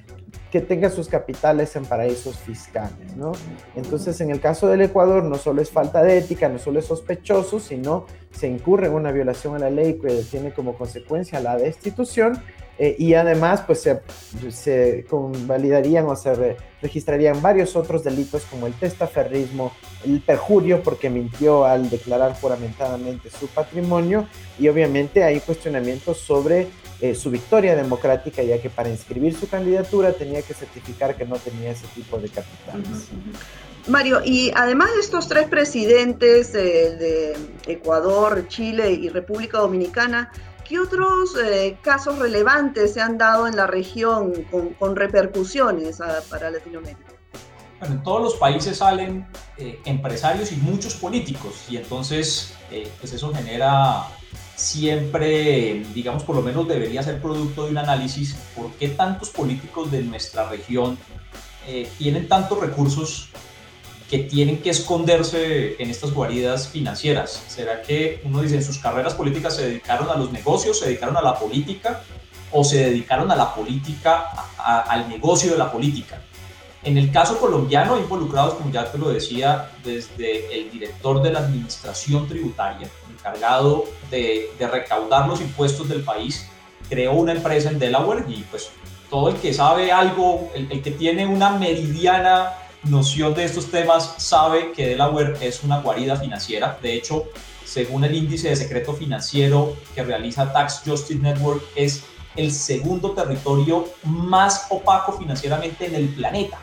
que 0.50 0.60
tenga 0.60 0.90
sus 0.90 1.08
capitales 1.08 1.74
en 1.76 1.84
paraísos 1.84 2.38
fiscales, 2.38 3.16
¿no? 3.16 3.32
Entonces, 3.74 4.20
en 4.20 4.30
el 4.30 4.40
caso 4.40 4.68
del 4.68 4.82
Ecuador, 4.82 5.24
no 5.24 5.36
solo 5.36 5.60
es 5.60 5.70
falta 5.70 6.02
de 6.02 6.18
ética, 6.18 6.48
no 6.48 6.58
solo 6.58 6.78
es 6.78 6.86
sospechoso, 6.86 7.58
sino 7.58 8.06
se 8.30 8.48
incurre 8.48 8.86
en 8.86 8.94
una 8.94 9.12
violación 9.12 9.56
a 9.56 9.58
la 9.58 9.70
ley 9.70 9.98
que 9.98 10.22
tiene 10.30 10.52
como 10.52 10.74
consecuencia 10.74 11.40
la 11.40 11.56
destitución 11.56 12.40
eh, 12.78 12.94
y 12.98 13.14
además, 13.14 13.62
pues 13.66 13.80
se, 13.80 14.00
se 14.50 15.06
convalidarían 15.08 16.06
o 16.06 16.14
se 16.14 16.56
registrarían 16.82 17.40
varios 17.40 17.74
otros 17.74 18.04
delitos 18.04 18.42
como 18.50 18.66
el 18.66 18.74
testaferrismo, 18.74 19.72
el 20.04 20.20
perjurio 20.20 20.82
porque 20.82 21.08
mintió 21.08 21.64
al 21.64 21.88
declarar 21.88 22.38
juramentadamente 22.38 23.30
su 23.30 23.46
patrimonio 23.48 24.28
y 24.58 24.68
obviamente 24.68 25.24
hay 25.24 25.40
cuestionamientos 25.40 26.18
sobre 26.18 26.68
eh, 27.00 27.14
su 27.14 27.30
victoria 27.30 27.74
democrática, 27.74 28.42
ya 28.42 28.60
que 28.60 28.68
para 28.68 28.90
inscribir 28.90 29.34
su 29.34 29.48
candidatura 29.48 30.12
tenía 30.12 30.42
que 30.42 30.52
certificar 30.52 31.16
que 31.16 31.24
no 31.24 31.36
tenía 31.36 31.70
ese 31.70 31.86
tipo 31.94 32.18
de 32.18 32.28
capitales. 32.28 33.08
Mario, 33.88 34.20
y 34.24 34.50
además 34.54 34.92
de 34.94 35.00
estos 35.00 35.28
tres 35.28 35.46
presidentes 35.48 36.52
de 36.52 37.36
Ecuador, 37.68 38.48
Chile 38.48 38.90
y 38.90 39.08
República 39.08 39.58
Dominicana, 39.58 40.32
¿qué 40.68 40.78
otros 40.78 41.36
eh, 41.36 41.78
casos 41.82 42.18
relevantes 42.18 42.94
se 42.94 43.00
han 43.00 43.18
dado 43.18 43.46
en 43.46 43.56
la 43.56 43.66
región 43.66 44.32
con, 44.78 44.96
repercusiones 44.96 45.98
para 46.28 46.50
Latinoamérica? 46.50 47.12
Bueno, 47.80 47.96
en 47.96 48.02
todos 48.02 48.22
los 48.22 48.34
países 48.36 48.78
salen 48.78 49.26
eh, 49.58 49.80
empresarios 49.84 50.52
y 50.52 50.56
muchos 50.56 50.94
políticos, 50.94 51.64
y 51.68 51.76
entonces 51.76 52.54
pues 53.00 53.12
eso 53.12 53.32
genera 53.32 54.08
siempre, 54.56 55.84
digamos, 55.94 56.24
por 56.24 56.34
lo 56.34 56.42
menos 56.42 56.66
debería 56.66 57.02
ser 57.02 57.20
producto 57.20 57.64
de 57.64 57.70
un 57.70 57.78
análisis 57.78 58.34
por 58.56 58.72
qué 58.72 58.88
tantos 58.88 59.30
políticos 59.30 59.90
de 59.90 60.02
nuestra 60.02 60.48
región 60.48 60.98
eh, 61.68 61.88
tienen 61.98 62.26
tantos 62.26 62.58
recursos 62.60 63.28
que 64.10 64.18
tienen 64.20 64.58
que 64.58 64.70
esconderse 64.70 65.76
en 65.82 65.90
estas 65.90 66.12
guaridas 66.12 66.68
financieras. 66.68 67.42
¿Será 67.48 67.82
que 67.82 68.20
uno 68.24 68.40
dice 68.40 68.56
en 68.56 68.64
sus 68.64 68.78
carreras 68.78 69.14
políticas 69.14 69.56
se 69.56 69.66
dedicaron 69.66 70.08
a 70.10 70.16
los 70.16 70.30
negocios, 70.30 70.78
se 70.78 70.86
dedicaron 70.86 71.16
a 71.16 71.22
la 71.22 71.38
política 71.38 72.02
o 72.52 72.62
se 72.62 72.78
dedicaron 72.78 73.30
a 73.30 73.36
la 73.36 73.54
política, 73.54 74.30
al 74.58 75.08
negocio 75.08 75.52
de 75.52 75.58
la 75.58 75.72
política? 75.72 76.22
En 76.84 76.96
el 76.96 77.10
caso 77.10 77.38
colombiano, 77.38 77.98
involucrados, 77.98 78.54
como 78.54 78.70
ya 78.70 78.90
te 78.92 78.96
lo 78.96 79.08
decía, 79.08 79.72
desde 79.82 80.56
el 80.56 80.70
director 80.70 81.20
de 81.20 81.32
la 81.32 81.40
administración 81.40 82.28
tributaria, 82.28 82.88
encargado 83.10 83.86
de, 84.08 84.50
recaudar 84.60 85.26
los 85.26 85.40
impuestos 85.40 85.88
del 85.88 86.04
país, 86.04 86.48
creó 86.88 87.14
una 87.14 87.32
empresa 87.32 87.70
en 87.70 87.80
Delaware 87.80 88.24
y 88.28 88.44
pues 88.52 88.70
todo 89.10 89.30
el 89.30 89.36
que 89.36 89.52
sabe 89.52 89.90
algo, 89.90 90.48
el, 90.54 90.70
el 90.70 90.80
que 90.80 90.92
tiene 90.92 91.26
una 91.26 91.50
meridiana 91.50 92.52
noción 92.88 93.34
de 93.34 93.44
estos 93.44 93.70
temas, 93.70 94.14
sabe 94.18 94.72
que 94.72 94.88
Delaware 94.88 95.36
es 95.40 95.62
una 95.62 95.80
guarida 95.80 96.16
financiera. 96.16 96.78
De 96.80 96.94
hecho, 96.94 97.24
según 97.64 98.04
el 98.04 98.14
índice 98.14 98.48
de 98.48 98.56
secreto 98.56 98.94
financiero 98.94 99.76
que 99.94 100.02
realiza 100.02 100.52
Tax 100.52 100.82
Justice 100.84 101.20
Network, 101.20 101.62
es 101.74 102.04
el 102.36 102.52
segundo 102.52 103.12
territorio 103.12 103.88
más 104.04 104.66
opaco 104.70 105.12
financieramente 105.12 105.86
en 105.86 105.94
el 105.94 106.08
planeta. 106.08 106.58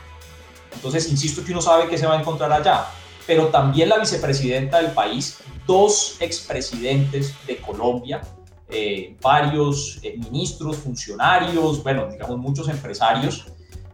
Entonces, 0.74 1.10
insisto 1.10 1.44
que 1.44 1.52
uno 1.52 1.62
sabe 1.62 1.88
que 1.88 1.98
se 1.98 2.06
va 2.06 2.18
a 2.18 2.20
encontrar 2.20 2.52
allá, 2.52 2.88
pero 3.26 3.48
también 3.48 3.90
la 3.90 4.00
vicepresidenta 4.00 4.82
del 4.82 4.92
país, 4.92 5.40
dos 5.66 6.18
expresidentes 6.20 7.34
de 7.48 7.58
Colombia, 7.58 8.22
eh, 8.70 9.16
varios 9.22 10.00
eh, 10.02 10.16
ministros, 10.18 10.78
funcionarios, 10.78 11.84
bueno, 11.84 12.08
digamos 12.12 12.38
muchos 12.38 12.68
empresarios, 12.70 13.46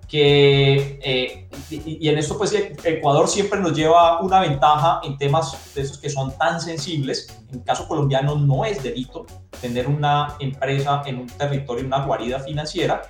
que, 0.07 0.99
eh, 1.03 1.48
y, 1.69 1.97
y, 2.01 2.09
en 2.09 2.17
esto 2.17 2.37
pues 2.37 2.53
Ecuador 2.53 3.27
siempre 3.27 3.59
nos 3.59 3.73
lleva 3.73 4.21
una 4.21 4.41
ventaja 4.41 5.01
en 5.03 5.17
temas 5.17 5.55
de 5.75 5.81
esos 5.81 5.97
que 5.97 6.09
son 6.09 6.35
tan 6.37 6.59
sensibles. 6.59 7.27
En 7.49 7.59
el 7.59 7.63
caso 7.63 7.87
colombiano 7.87 8.35
no 8.35 8.65
es 8.65 8.81
delito 8.81 9.25
tener 9.61 9.87
una 9.87 10.35
empresa 10.39 11.03
en 11.05 11.19
un 11.19 11.27
territorio, 11.27 11.85
una 11.85 12.05
guarida 12.05 12.39
financiera, 12.39 13.01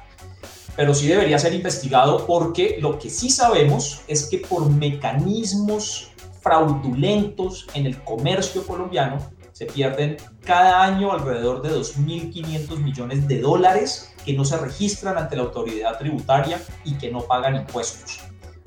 pero 0.76 0.94
sí 0.94 1.08
debería 1.08 1.38
ser 1.40 1.54
investigado 1.54 2.26
porque 2.26 2.78
lo 2.80 2.98
que 3.00 3.10
sí 3.10 3.30
sabemos 3.30 4.02
es 4.08 4.26
que 4.26 4.40
por 4.40 4.70
mecanismos 4.70 6.12
fraudulentos 6.42 7.68
en 7.74 7.86
el 7.86 8.02
comercio 8.04 8.66
colombiano 8.66 9.18
se 9.52 9.66
pierden 9.66 10.16
cada 10.46 10.84
año 10.84 11.12
alrededor 11.12 11.62
de 11.62 11.70
2.500 11.72 12.78
millones 12.78 13.28
de 13.28 13.42
dólares 13.42 14.14
que 14.26 14.32
no 14.32 14.46
se 14.46 14.58
registran 14.58 15.18
ante 15.18 15.36
la 15.36 15.44
autoridad 15.44 15.98
tributaria 15.98 16.62
y 16.86 16.94
que 16.94 17.12
no 17.12 17.20
pagan 17.22 17.58
impuestos. 17.58 18.22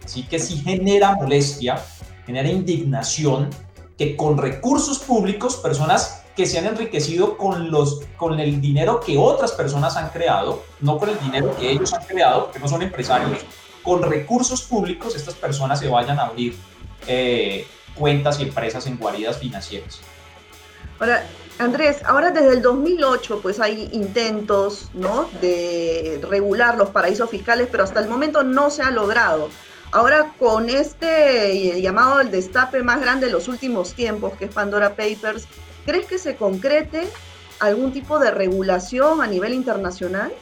Así 0.05 0.25
que 0.25 0.39
sí 0.39 0.59
genera 0.59 1.15
molestia, 1.15 1.83
genera 2.27 2.49
indignación 2.49 3.51
que 3.97 4.17
con 4.17 4.39
recursos 4.39 4.99
públicos 4.99 5.57
personas 5.57 6.23
que 6.35 6.47
se 6.47 6.59
han 6.59 6.67
enriquecido 6.67 7.37
con, 7.37 7.71
los, 7.71 8.01
con 8.17 8.41
el 8.41 8.61
dinero 8.61 9.01
que 9.01 9.19
otras 9.19 9.53
personas 9.53 9.97
han 9.97 10.09
creado, 10.11 10.63
no 10.81 10.99
con 10.99 11.11
el 11.11 11.21
dinero 11.21 11.55
que 11.57 11.71
ellos 11.71 11.93
han 11.93 12.05
creado, 12.05 12.51
que 12.51 12.59
no 12.59 12.69
son 12.69 12.83
empresarios, 12.83 13.39
con 13.83 14.03
recursos 14.03 14.63
públicos 14.63 15.15
estas 15.15 15.35
personas 15.35 15.81
se 15.81 15.89
vayan 15.89 16.19
a 16.19 16.27
abrir 16.27 16.57
eh, 17.07 17.67
cuentas 17.95 18.41
y 18.41 18.45
empresas 18.45 18.87
en 18.87 18.97
guaridas 18.97 19.39
financieras. 19.39 20.01
Ahora, 20.99 21.25
Andrés, 21.59 22.03
ahora 22.05 22.31
desde 22.31 22.55
el 22.55 22.63
2008 22.63 23.41
pues 23.43 23.61
hay 23.61 23.89
intentos 23.93 24.89
¿no? 24.95 25.29
de 25.41 26.21
regular 26.29 26.79
los 26.79 26.91
paraísos 26.91 27.29
fiscales, 27.29 27.69
pero 27.71 27.85
hasta 27.85 28.01
el 28.01 28.09
momento 28.09 28.43
no 28.43 28.71
se 28.71 28.83
ha 28.83 28.91
logrado. 28.91 29.51
Ahora 29.93 30.33
con 30.39 30.69
este 30.69 31.81
llamado 31.81 32.21
el 32.21 32.31
destape 32.31 32.83
más 32.83 33.01
grande 33.01 33.27
de 33.27 33.33
los 33.33 33.47
últimos 33.47 33.95
tiempos, 33.95 34.33
que 34.39 34.47
es 34.47 34.51
Pandora 34.53 34.97
Papers, 34.97 35.47
¿Crees 35.85 36.07
que 36.07 36.19
se 36.19 36.37
concrete 36.37 37.03
algún 37.59 37.93
tipo 37.93 38.19
de 38.21 38.31
regulación 38.31 39.21
a 39.21 39.27
nivel 39.27 39.53
internacional? 39.53 40.33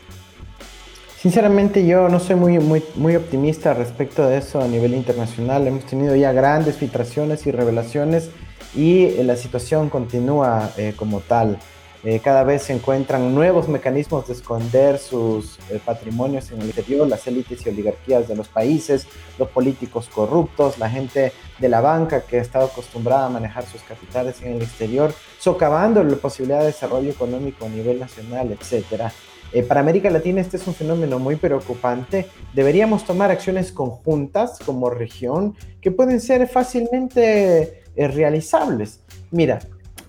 Sinceramente 1.18 1.86
yo 1.86 2.08
no 2.08 2.20
soy 2.20 2.36
muy, 2.36 2.58
muy, 2.94 3.16
optimista 3.16 3.74
respecto 3.74 4.26
de 4.26 4.38
eso 4.38 4.60
a 4.60 4.68
nivel 4.68 4.94
internacional. 4.94 5.66
Hemos 5.66 5.84
tenido 5.84 6.14
ya 6.14 6.32
grandes 6.32 6.76
filtraciones 6.76 7.46
y 7.46 7.52
revelaciones 7.52 8.30
y 8.74 9.04
eh, 9.04 9.24
la 9.24 9.36
situación 9.36 9.90
continúa 9.90 10.70
eh, 10.76 10.94
como 10.96 11.20
tal. 11.20 11.58
Eh, 12.02 12.20
cada 12.20 12.44
vez 12.44 12.62
se 12.62 12.72
encuentran 12.72 13.34
nuevos 13.34 13.68
mecanismos 13.68 14.26
de 14.26 14.32
esconder 14.32 14.98
sus 14.98 15.58
eh, 15.68 15.78
patrimonios 15.84 16.50
en 16.50 16.62
el 16.62 16.68
exterior, 16.68 17.06
las 17.06 17.26
élites 17.26 17.66
y 17.66 17.68
oligarquías 17.68 18.26
de 18.26 18.36
los 18.36 18.48
países, 18.48 19.06
los 19.38 19.50
políticos 19.50 20.08
corruptos, 20.08 20.78
la 20.78 20.88
gente 20.88 21.32
de 21.58 21.68
la 21.68 21.82
banca 21.82 22.22
que 22.22 22.38
ha 22.38 22.40
estado 22.40 22.66
acostumbrada 22.66 23.26
a 23.26 23.28
manejar 23.28 23.66
sus 23.66 23.82
capitales 23.82 24.40
en 24.40 24.54
el 24.54 24.62
exterior, 24.62 25.12
socavando 25.38 26.02
la 26.02 26.16
posibilidad 26.16 26.60
de 26.60 26.66
desarrollo 26.66 27.10
económico 27.10 27.66
a 27.66 27.68
nivel 27.68 28.00
nacional, 28.00 28.50
etc. 28.50 29.12
Eh, 29.52 29.62
para 29.62 29.80
América 29.80 30.08
Latina 30.08 30.40
este 30.40 30.56
es 30.56 30.66
un 30.66 30.74
fenómeno 30.74 31.18
muy 31.18 31.36
preocupante. 31.36 32.28
Deberíamos 32.54 33.04
tomar 33.04 33.30
acciones 33.30 33.72
conjuntas 33.72 34.58
como 34.64 34.88
región 34.88 35.54
que 35.82 35.90
pueden 35.90 36.22
ser 36.22 36.48
fácilmente 36.48 37.82
realizables. 37.94 39.00
Mira, 39.30 39.58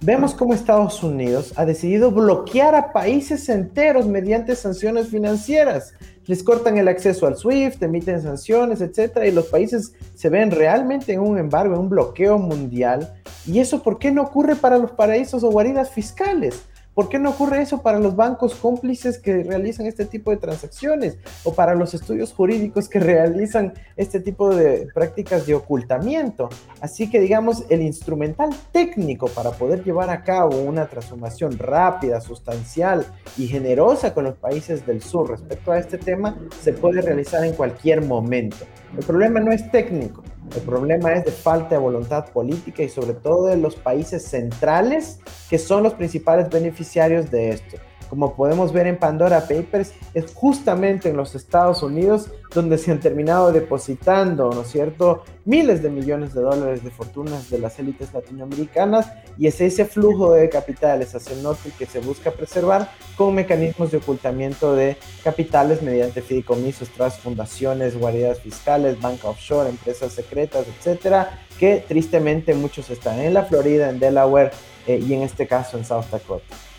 vemos 0.02 0.34
cómo 0.34 0.54
Estados 0.54 1.04
Unidos 1.04 1.54
ha 1.56 1.66
decidido 1.66 2.12
bloquear 2.12 2.74
a 2.74 2.92
países 2.92 3.48
enteros 3.50 4.08
mediante 4.08 4.56
sanciones 4.56 5.10
financieras. 5.10 5.94
Les 6.26 6.44
cortan 6.44 6.78
el 6.78 6.88
acceso 6.88 7.28
al 7.28 7.38
SWIFT, 7.38 7.82
emiten 7.84 8.22
sanciones, 8.22 8.82
etcétera, 8.82 9.28
y 9.28 9.32
los 9.32 9.46
países 9.48 9.94
se 10.16 10.30
ven 10.30 10.52
realmente 10.52 11.14
en 11.14 11.20
un 11.20 11.38
embargo, 11.38 11.76
en 11.76 11.82
un 11.82 11.90
bloqueo 11.90 12.38
mundial. 12.38 13.14
¿Y 13.46 13.60
eso 13.60 13.84
por 13.84 14.00
qué 14.00 14.12
no 14.12 14.24
ocurre 14.24 14.56
para 14.56 14.78
los 14.78 14.92
paraísos 14.92 15.44
o 15.44 15.52
guaridas 15.52 15.92
fiscales? 15.92 16.64
¿Por 16.94 17.08
qué 17.08 17.20
no 17.20 17.30
ocurre 17.30 17.62
eso 17.62 17.82
para 17.82 18.00
los 18.00 18.18
bancos 18.18 18.54
cómplices 18.56 19.18
que 19.18 19.44
realizan 19.44 19.86
este 19.86 20.06
tipo 20.06 20.30
de 20.30 20.38
transacciones 20.38 21.18
o 21.46 21.54
para 21.54 21.74
los 21.74 21.94
estudios 21.94 22.34
jurídicos 22.34 22.90
que 22.90 23.00
realizan 23.00 23.74
este 23.96 24.20
tipo 24.20 24.54
de 24.54 24.90
prácticas 24.94 25.48
de 25.48 25.56
ocultamiento? 25.56 26.50
Así 26.82 27.10
que 27.10 27.22
digamos, 27.22 27.64
el 27.70 27.82
instrumental 27.82 28.50
técnico 28.74 29.28
para 29.28 29.52
poder 29.52 29.86
llevar 29.86 30.10
a 30.10 30.24
cabo 30.24 30.58
una 30.58 30.88
transformación 30.88 31.58
rápida, 31.58 32.20
sustancial 32.20 33.06
y 33.38 33.48
generosa 33.48 34.14
con 34.14 34.26
los 34.26 34.36
países 34.36 34.86
del 34.86 35.02
sur 35.02 35.30
respecto 35.30 35.72
a 35.72 35.80
este 35.80 35.98
tema 35.98 36.38
se 36.62 36.74
puede 36.74 37.02
realizar 37.02 37.46
en 37.46 37.54
cualquier 37.54 38.02
momento. 38.02 38.66
El 38.98 39.06
problema 39.06 39.40
no 39.40 39.54
es 39.54 39.72
técnico, 39.72 40.24
el 40.56 40.62
problema 40.62 41.14
es 41.14 41.26
de 41.26 41.32
falta 41.32 41.76
de 41.76 41.82
voluntad 41.82 42.30
política 42.32 42.84
y 42.84 42.90
sobre 42.90 43.14
todo 43.14 43.48
de 43.48 43.58
los 43.58 43.76
países 43.76 44.24
centrales 44.26 45.20
que 45.50 45.58
son 45.58 45.84
los 45.84 45.94
principales 45.94 46.50
beneficiarios 46.50 47.32
de 47.32 47.50
esto 47.52 47.78
como 48.12 48.36
podemos 48.36 48.74
ver 48.74 48.88
en 48.88 48.98
Pandora 48.98 49.48
Papers, 49.48 49.94
es 50.14 50.34
justamente 50.34 51.08
en 51.08 51.16
los 51.16 51.34
Estados 51.34 51.82
Unidos 51.82 52.30
donde 52.54 52.78
se 52.78 52.92
han 52.92 53.00
terminado 53.00 53.54
depositando, 53.54 54.52
¿no 54.52 54.64
es 54.64 54.68
cierto?, 54.68 55.24
miles 55.46 55.82
de 55.82 55.90
millones 55.90 56.34
de 56.34 56.42
dólares 56.42 56.84
de 56.84 56.92
fortunas 56.92 57.50
de 57.50 57.60
las 57.60 57.80
élites 57.80 58.14
latinoamericanas 58.14 59.10
y 59.38 59.48
es 59.48 59.62
ese 59.62 59.86
flujo 59.86 60.34
de 60.34 60.50
capitales 60.50 61.16
hacia 61.16 61.38
el 61.38 61.42
norte 61.42 61.72
que 61.80 61.86
se 61.86 62.02
busca 62.02 62.32
preservar 62.32 62.92
con 63.16 63.34
mecanismos 63.34 63.92
de 63.92 64.00
ocultamiento 64.00 64.76
de 64.76 64.98
capitales 65.24 65.82
mediante 65.82 66.22
fideicomisos, 66.22 66.90
tras 66.90 67.18
fundaciones, 67.18 67.98
guaridas 67.98 68.42
fiscales, 68.42 69.00
banca 69.00 69.30
offshore, 69.30 69.70
empresas 69.70 70.12
secretas, 70.12 70.66
etcétera, 70.68 71.40
que 71.58 71.82
tristemente 71.88 72.54
muchos 72.56 72.90
están 72.90 73.22
en 73.22 73.34
la 73.34 73.46
Florida, 73.46 73.90
en 73.90 74.00
Delaware 74.00 74.52
eh, 74.86 75.02
y 75.02 75.14
en 75.14 75.22
este 75.22 75.48
caso 75.48 75.78
en 75.78 75.86
South 75.86 76.08
Dakota. 76.12 76.71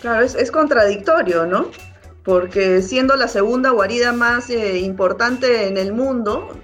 Claro, 0.00 0.24
es, 0.24 0.50
contradictorio, 0.50 1.46
¿no? 1.46 1.70
Porque 2.22 2.82
siendo 2.82 3.16
la 3.16 3.28
segunda 3.28 3.70
guarida 3.70 4.12
más 4.12 4.48
eh, 4.50 4.78
importante 4.78 5.66
en 5.66 5.76
el 5.76 5.92
mundo, 5.92 6.56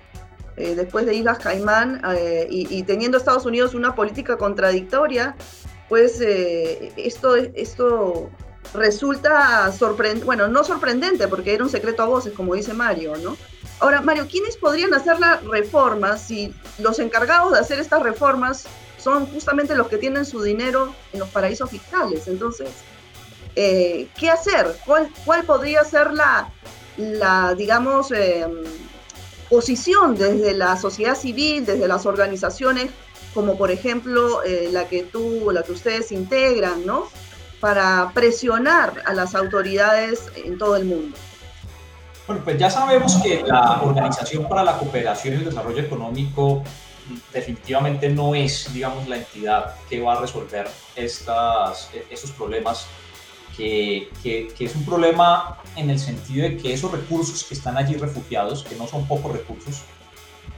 eh, 0.57 0.75
después 0.77 1.07
de 1.07 1.15
Islas 1.15 1.39
Caimán, 1.39 2.01
eh, 2.17 2.47
y, 2.49 2.83
teniendo 2.85 3.19
Estados 3.19 3.47
Unidos 3.47 3.75
una 3.75 3.95
política 3.95 4.37
contradictoria, 4.37 5.35
pues 5.89 6.21
esto, 6.21 7.37
esto 7.37 8.31
resulta 8.73 9.71
sorprendente, 9.73 10.25
bueno, 10.25 10.49
no 10.49 10.65
sorprendente, 10.65 11.29
porque 11.29 11.55
era 11.55 11.65
un 11.65 11.71
secreto 11.71 12.03
a 12.03 12.07
voces, 12.07 12.33
como 12.33 12.55
dice 12.55 12.73
Mario, 12.73 13.15
¿no? 13.17 13.37
Ahora, 13.81 14.01
Mario, 14.01 14.27
¿quiénes 14.31 14.57
podrían 14.57 14.95
hacer 14.95 15.21
la 15.21 15.41
reforma 15.41 16.17
si 16.17 16.55
los 16.79 16.99
encargados 16.99 17.53
de 17.53 17.59
hacer 17.59 17.79
estas 17.81 18.03
reformas 18.03 18.67
son 18.99 19.27
justamente 19.27 19.75
los 19.75 19.89
que 19.89 19.99
tienen 19.99 20.25
su 20.25 20.43
dinero 20.43 20.95
en 21.13 21.21
los 21.21 21.29
paraísos 21.29 21.69
fiscales? 21.71 22.27
Entonces, 22.29 22.71
eh, 23.57 24.09
¿qué 24.19 24.31
hacer? 24.31 24.77
¿Cuál, 24.85 25.09
¿Cuál, 25.25 25.45
podría 25.45 25.85
ser 25.85 26.13
la, 26.13 27.55
digamos, 27.57 28.11
em, 28.11 28.65
posición 29.49 30.17
desde 30.17 30.55
la 30.55 30.77
sociedad 30.77 31.15
civil, 31.15 31.65
desde 31.65 31.87
las 31.87 32.07
organizaciones, 32.07 32.91
como 33.33 33.57
por 33.57 33.71
ejemplo 33.71 34.43
eh, 34.45 34.69
la 34.73 34.89
que 34.89 35.03
tú, 35.03 35.51
la 35.53 35.63
que 35.63 35.73
ustedes 35.73 36.13
integran, 36.13 36.85
¿no? 36.87 37.09
Para 37.61 38.11
presionar 38.15 39.03
a 39.07 39.13
las 39.13 39.35
autoridades 39.35 40.29
en 40.37 40.59
todo 40.59 40.77
el 40.77 40.85
mundo. 40.85 41.17
Bueno, 42.27 42.43
pues 42.43 42.59
ya 42.59 42.71
sabemos 42.71 43.17
que 43.23 43.43
la 43.47 43.83
Organización 43.83 44.49
para 44.49 44.65
la 44.65 44.79
Cooperación 44.79 45.35
y 45.35 45.37
el 45.39 45.45
Desarrollo 45.45 45.83
Económico 45.83 46.63
definitivamente 47.33 48.09
no 48.09 48.35
es, 48.35 48.73
digamos, 48.73 49.07
la 49.09 49.17
entidad 49.17 49.75
que 49.91 50.01
va 50.01 50.15
a 50.15 50.21
resolver 50.21 50.67
estos 50.97 52.31
problemas 52.37 52.87
que, 53.57 54.09
es 54.59 54.75
un 54.75 54.85
problema 54.85 55.59
en 55.77 55.91
el 55.91 55.99
sentido 55.99 56.49
de 56.49 56.57
que 56.57 56.73
esos 56.73 56.91
recursos 56.91 57.45
que 57.45 57.55
están 57.55 57.77
allí 57.77 57.95
refugiados, 57.95 58.65
que 58.65 58.77
no 58.77 58.87
son 58.87 59.07
pocos 59.07 59.33
recursos, 59.33 59.83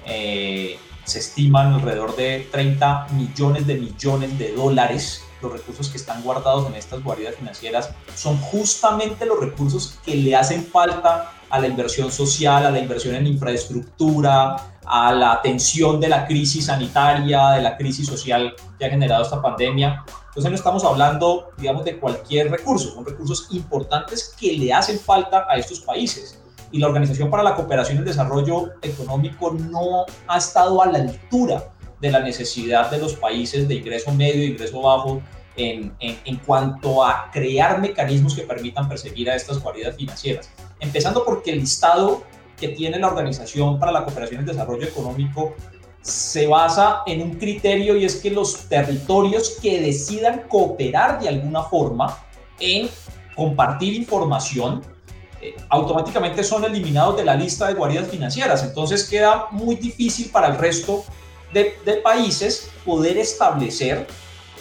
eh, 0.07 0.79
se 1.05 1.21
estiman 1.21 1.75
alrededor 1.75 2.17
de 2.17 2.49
30 2.50 3.09
millones 3.12 3.67
de 3.67 3.75
millones 3.76 4.38
de 4.38 4.53
dólares. 4.53 5.23
Los 5.41 5.53
recursos 5.53 5.88
que 5.88 5.99
están 5.99 6.23
guardados 6.23 6.67
en 6.67 6.75
estas 6.75 7.03
guaridas 7.03 7.37
financieras 7.37 7.91
son 8.15 8.38
justamente 8.38 9.26
los 9.26 9.38
recursos 9.38 9.99
que 10.05 10.17
le 10.17 10.35
hacen 10.35 10.65
falta 10.65 11.33
a 11.49 11.61
la 11.61 11.69
inversión 11.69 12.11
social, 12.11 12.67
a 12.67 12.71
la 12.71 12.79
inversión 12.81 13.15
en 13.15 13.26
infraestructura, 13.26 14.75
a 14.87 15.12
la 15.12 15.33
atención 15.33 16.00
de 16.00 16.09
la 16.09 16.26
crisis 16.26 16.66
sanitaria, 16.66 17.50
de 17.50 17.62
la 17.62 17.76
crisis 17.76 18.07
social 18.07 18.55
que 18.78 18.87
ha 18.87 18.90
generado 18.90 19.23
esta 19.23 19.43
pandemia. 19.43 20.05
Entonces 20.28 20.50
no 20.50 20.57
estamos 20.57 20.85
hablando, 20.85 21.50
digamos, 21.59 21.85
de 21.85 21.99
cualquier 21.99 22.50
recurso, 22.50 22.95
son 22.95 23.05
recursos 23.05 23.49
importantes 23.50 24.35
que 24.38 24.52
le 24.52 24.73
hacen 24.73 24.99
falta 24.99 25.47
a 25.49 25.57
estos 25.57 25.81
países. 25.81 26.40
Y 26.71 26.78
la 26.78 26.88
Organización 26.88 27.31
para 27.31 27.43
la 27.43 27.55
Cooperación 27.55 27.97
y 27.97 28.00
el 28.00 28.05
Desarrollo 28.05 28.73
Económico 28.83 29.52
no 29.52 30.05
ha 30.28 30.38
estado 30.38 30.83
a 30.83 30.87
la 30.87 30.99
altura 30.99 31.73
de 32.00 32.11
la 32.11 32.21
necesidad 32.21 32.90
de 32.90 32.99
los 32.99 33.14
países 33.14 33.66
de 33.66 33.76
ingreso 33.76 34.12
medio 34.12 34.42
e 34.42 34.46
ingreso 34.46 34.83
bajo 34.83 35.22
en, 35.57 35.94
en, 36.01 36.18
en, 36.25 36.37
cuanto 36.37 37.03
a 37.03 37.31
crear 37.33 37.81
mecanismos 37.81 38.35
que 38.35 38.42
permitan 38.42 38.88
perseguir 38.88 39.31
a 39.31 39.37
estas 39.37 39.59
guaridas 39.62 39.96
financieras. 39.96 40.51
Empezando 40.81 41.25
porque 41.25 41.53
el 41.53 41.61
listado 41.61 42.25
que 42.57 42.69
tiene 42.69 42.99
la 42.99 43.09
Organización 43.09 43.79
para 43.79 43.92
la 43.92 44.05
Cooperación 44.05 44.40
y 44.40 44.45
el 44.45 44.47
Desarrollo 44.47 44.87
Económico 44.87 45.55
se 46.07 46.47
basa 46.47 47.03
en 47.07 47.21
un 47.21 47.35
criterio 47.35 47.97
y 47.97 48.05
es 48.05 48.16
que 48.16 48.31
los 48.31 48.69
territorios 48.69 49.59
que 49.61 49.81
decidan 49.81 50.45
cooperar 50.49 51.21
de 51.21 51.29
alguna 51.29 51.64
forma 51.64 52.16
en 52.61 52.88
compartir 53.35 53.95
información 53.95 54.83
eh, 55.42 55.55
automáticamente 55.69 56.45
son 56.45 56.64
eliminados 56.64 57.16
de 57.16 57.25
la 57.25 57.35
lista 57.35 57.66
de 57.66 57.75
guaridas 57.75 58.09
financieras. 58.09 58.62
Entonces 58.62 59.09
queda 59.09 59.49
muy 59.51 59.75
difícil 59.77 60.31
para 60.31 60.47
el 60.47 60.59
resto 60.59 61.05
de, 61.53 61.75
países 62.03 62.71
poder 62.85 63.19
establecer 63.19 64.07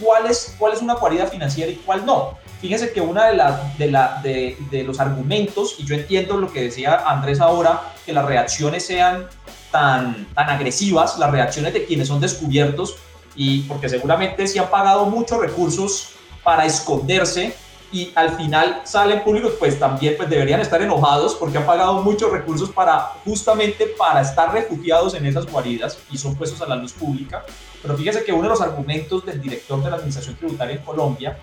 cuál 0.03 0.25
es, 0.27 0.55
cuál 0.57 0.73
es 0.73 0.81
una 0.81 0.95
guarida 0.95 1.27
financiera 1.27 1.71
y 1.71 1.75
cuál 1.75 2.05
no. 2.05 2.37
Fíjense 2.61 2.91
que 2.93 3.01
uno 3.01 3.21
de, 3.21 3.37
de, 3.77 3.91
la, 3.91 4.19
de, 4.23 4.57
de 4.71 4.83
los 4.83 4.99
argumentos, 4.99 5.75
y 5.77 5.85
yo 5.85 5.95
entiendo 5.95 6.37
lo 6.37 6.51
que 6.51 6.63
decía 6.63 7.03
Andrés 7.05 7.39
ahora, 7.39 7.93
que 8.05 8.13
las 8.13 8.25
reacciones 8.25 8.85
sean 8.85 9.27
tan, 9.71 10.25
tan 10.33 10.49
agresivas, 10.49 11.17
las 11.19 11.31
reacciones 11.31 11.73
de 11.73 11.85
quienes 11.85 12.07
son 12.07 12.19
descubiertos, 12.19 12.95
y 13.35 13.61
porque 13.63 13.89
seguramente 13.89 14.47
si 14.47 14.57
han 14.57 14.69
pagado 14.69 15.05
muchos 15.05 15.39
recursos 15.39 16.09
para 16.43 16.65
esconderse 16.65 17.53
y 17.91 18.11
al 18.15 18.35
final 18.35 18.81
salen 18.83 19.23
públicos, 19.23 19.53
pues 19.59 19.77
también 19.77 20.15
pues 20.17 20.29
deberían 20.29 20.59
estar 20.59 20.81
enojados 20.81 21.35
porque 21.35 21.57
han 21.57 21.65
pagado 21.65 22.01
muchos 22.01 22.31
recursos 22.31 22.69
para 22.69 22.99
justamente 23.23 23.87
para 23.97 24.21
estar 24.21 24.51
refugiados 24.51 25.13
en 25.13 25.25
esas 25.25 25.45
guaridas 25.45 25.97
y 26.11 26.17
son 26.17 26.35
puestos 26.35 26.61
a 26.61 26.67
la 26.67 26.75
luz 26.75 26.93
pública. 26.93 27.45
Pero 27.81 27.95
fíjese 27.95 28.23
que 28.23 28.33
uno 28.33 28.43
de 28.43 28.49
los 28.49 28.61
argumentos 28.61 29.25
del 29.25 29.41
director 29.41 29.83
de 29.83 29.89
la 29.89 29.95
Administración 29.97 30.35
Tributaria 30.35 30.75
en 30.75 30.81
Colombia, 30.81 31.37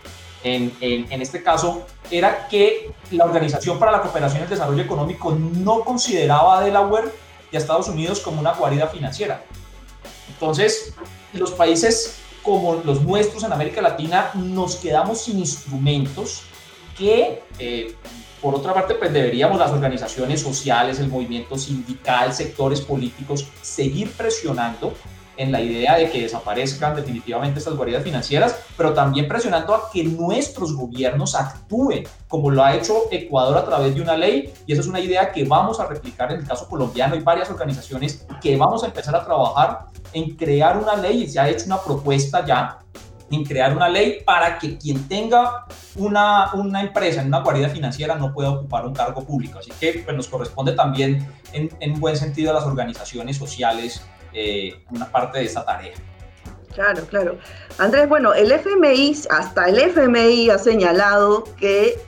en, 0.45 0.73
en, 0.81 1.11
en 1.11 1.23
este 1.23 1.43
caso, 1.43 1.87
era 2.11 2.49
que 2.49 2.91
la 3.11 3.25
Organización 3.25 3.79
para 3.79 3.93
la 3.93 4.03
Cooperación 4.03 4.41
y 4.41 4.45
el 4.45 4.51
Desarrollo 4.51 4.83
Económico 4.83 5.33
no 5.33 5.81
consideraba 5.81 6.59
a 6.59 6.65
Delaware 6.65 7.13
y 7.51 7.57
a 7.57 7.59
Estados 7.59 7.89
Unidos 7.89 8.21
como 8.21 8.41
una 8.41 8.53
guarida 8.53 8.89
financiera. 8.89 9.43
Entonces, 10.29 10.95
los 11.33 11.53
países 11.53 12.19
como 12.43 12.83
los 12.85 13.03
nuestros 13.03 13.45
en 13.45 13.53
América 13.53 13.81
Latina 13.81 14.31
nos 14.35 14.77
quedamos 14.77 15.23
sin 15.23 15.39
instrumentos 15.39 16.43
que, 16.97 17.43
eh, 17.59 17.95
por 18.41 18.55
otra 18.55 18.75
parte, 18.75 18.95
pues 18.95 19.13
deberíamos 19.13 19.59
las 19.59 19.71
organizaciones 19.71 20.41
sociales, 20.41 20.99
el 20.99 21.09
movimiento 21.09 21.57
sindical, 21.57 22.35
sectores 22.35 22.81
políticos, 22.81 23.47
seguir 23.63 24.11
presionando 24.13 24.93
en 25.43 25.53
la 25.53 25.61
idea 25.61 25.97
de 25.97 26.11
que 26.11 26.23
desaparezcan 26.23 26.95
definitivamente 26.95 27.59
estas 27.59 27.75
guaridas 27.75 28.03
financieras, 28.03 28.57
pero 28.77 28.95
también 28.95 29.29
presionando 29.29 29.75
a 29.75 29.91
que 29.93 30.05
nuestros 30.05 30.75
gobiernos 30.75 31.35
actúen, 31.35 32.05
como 32.29 32.51
lo 32.51 32.63
ha 32.65 32.75
hecho 32.75 33.09
Ecuador 33.11 33.59
a 33.59 33.65
través 33.65 33.95
de 33.95 34.01
una 34.01 34.17
ley, 34.17 34.53
y 34.67 34.73
esa 34.73 34.83
es 34.83 34.89
una 34.89 35.01
idea 35.01 35.33
que 35.33 35.45
vamos 35.45 35.81
a 35.81 35.87
replicar 35.87 36.33
en 36.33 36.41
el 36.41 36.47
caso 36.47 36.69
colombiano. 36.69 37.15
Hay 37.15 37.21
varias 37.21 37.51
organizaciones 37.51 38.27
que 38.41 38.57
vamos 38.57 38.83
a 38.85 38.87
empezar 38.87 39.15
a 39.17 39.25
trabajar 39.25 39.87
en 40.13 40.37
crear 40.37 40.79
una 40.79 40.97
ley, 40.97 41.25
y 41.25 41.29
se 41.29 41.41
ha 41.41 41.49
hecho 41.49 41.67
una 41.67 41.81
propuesta 41.81 42.45
ya 42.47 42.79
en 43.31 43.45
crear 43.45 43.75
una 43.75 43.89
ley 43.89 44.23
para 44.25 44.59
que 44.59 44.77
quien 44.77 45.09
tenga 45.09 45.65
una, 45.97 46.53
una 46.53 46.83
empresa 46.83 47.23
en 47.23 47.29
una 47.29 47.41
guarida 47.41 47.71
financiera 47.71 48.15
no 48.15 48.33
pueda 48.33 48.51
ocupar 48.51 48.87
un 48.87 48.93
cargo 48.93 49.25
público. 49.25 49.59
Así 49.59 49.73
que 49.81 50.03
pues, 50.05 50.15
nos 50.17 50.29
corresponde 50.29 50.73
también 50.73 51.27
en, 51.53 51.71
en 51.81 51.99
buen 51.99 52.17
sentido 52.17 52.51
a 52.51 52.55
las 52.55 52.65
organizaciones 52.65 53.39
sociales 53.39 54.03
eh, 54.33 54.83
una 54.91 55.11
parte 55.11 55.39
de 55.39 55.45
esa 55.45 55.65
tarea. 55.65 55.95
Claro, 56.75 57.05
claro. 57.07 57.39
Andrés, 57.79 58.09
bueno, 58.09 58.33
el 58.33 58.51
FMI, 58.51 59.15
hasta 59.31 59.69
el 59.69 59.79
FMI 59.79 60.51
ha 60.51 60.59
señalado 60.59 61.45
que 61.59 61.99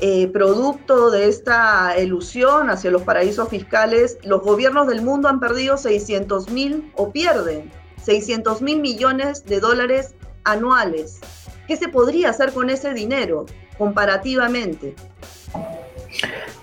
eh, 0.00 0.28
producto 0.28 1.10
de 1.10 1.28
esta 1.28 1.94
ilusión 1.98 2.70
hacia 2.70 2.90
los 2.90 3.02
paraísos 3.02 3.48
fiscales, 3.48 4.18
los 4.24 4.42
gobiernos 4.42 4.86
del 4.86 5.02
mundo 5.02 5.28
han 5.28 5.40
perdido 5.40 5.76
600 5.76 6.48
mil 6.50 6.90
o 6.96 7.12
pierden 7.12 7.70
600 8.02 8.62
mil 8.62 8.80
millones 8.80 9.44
de 9.44 9.60
dólares 9.60 10.14
anuales. 10.44 11.20
¿Qué 11.68 11.76
se 11.76 11.88
podría 11.88 12.30
hacer 12.30 12.52
con 12.52 12.70
ese 12.70 12.94
dinero? 12.94 13.46
comparativamente? 13.78 14.94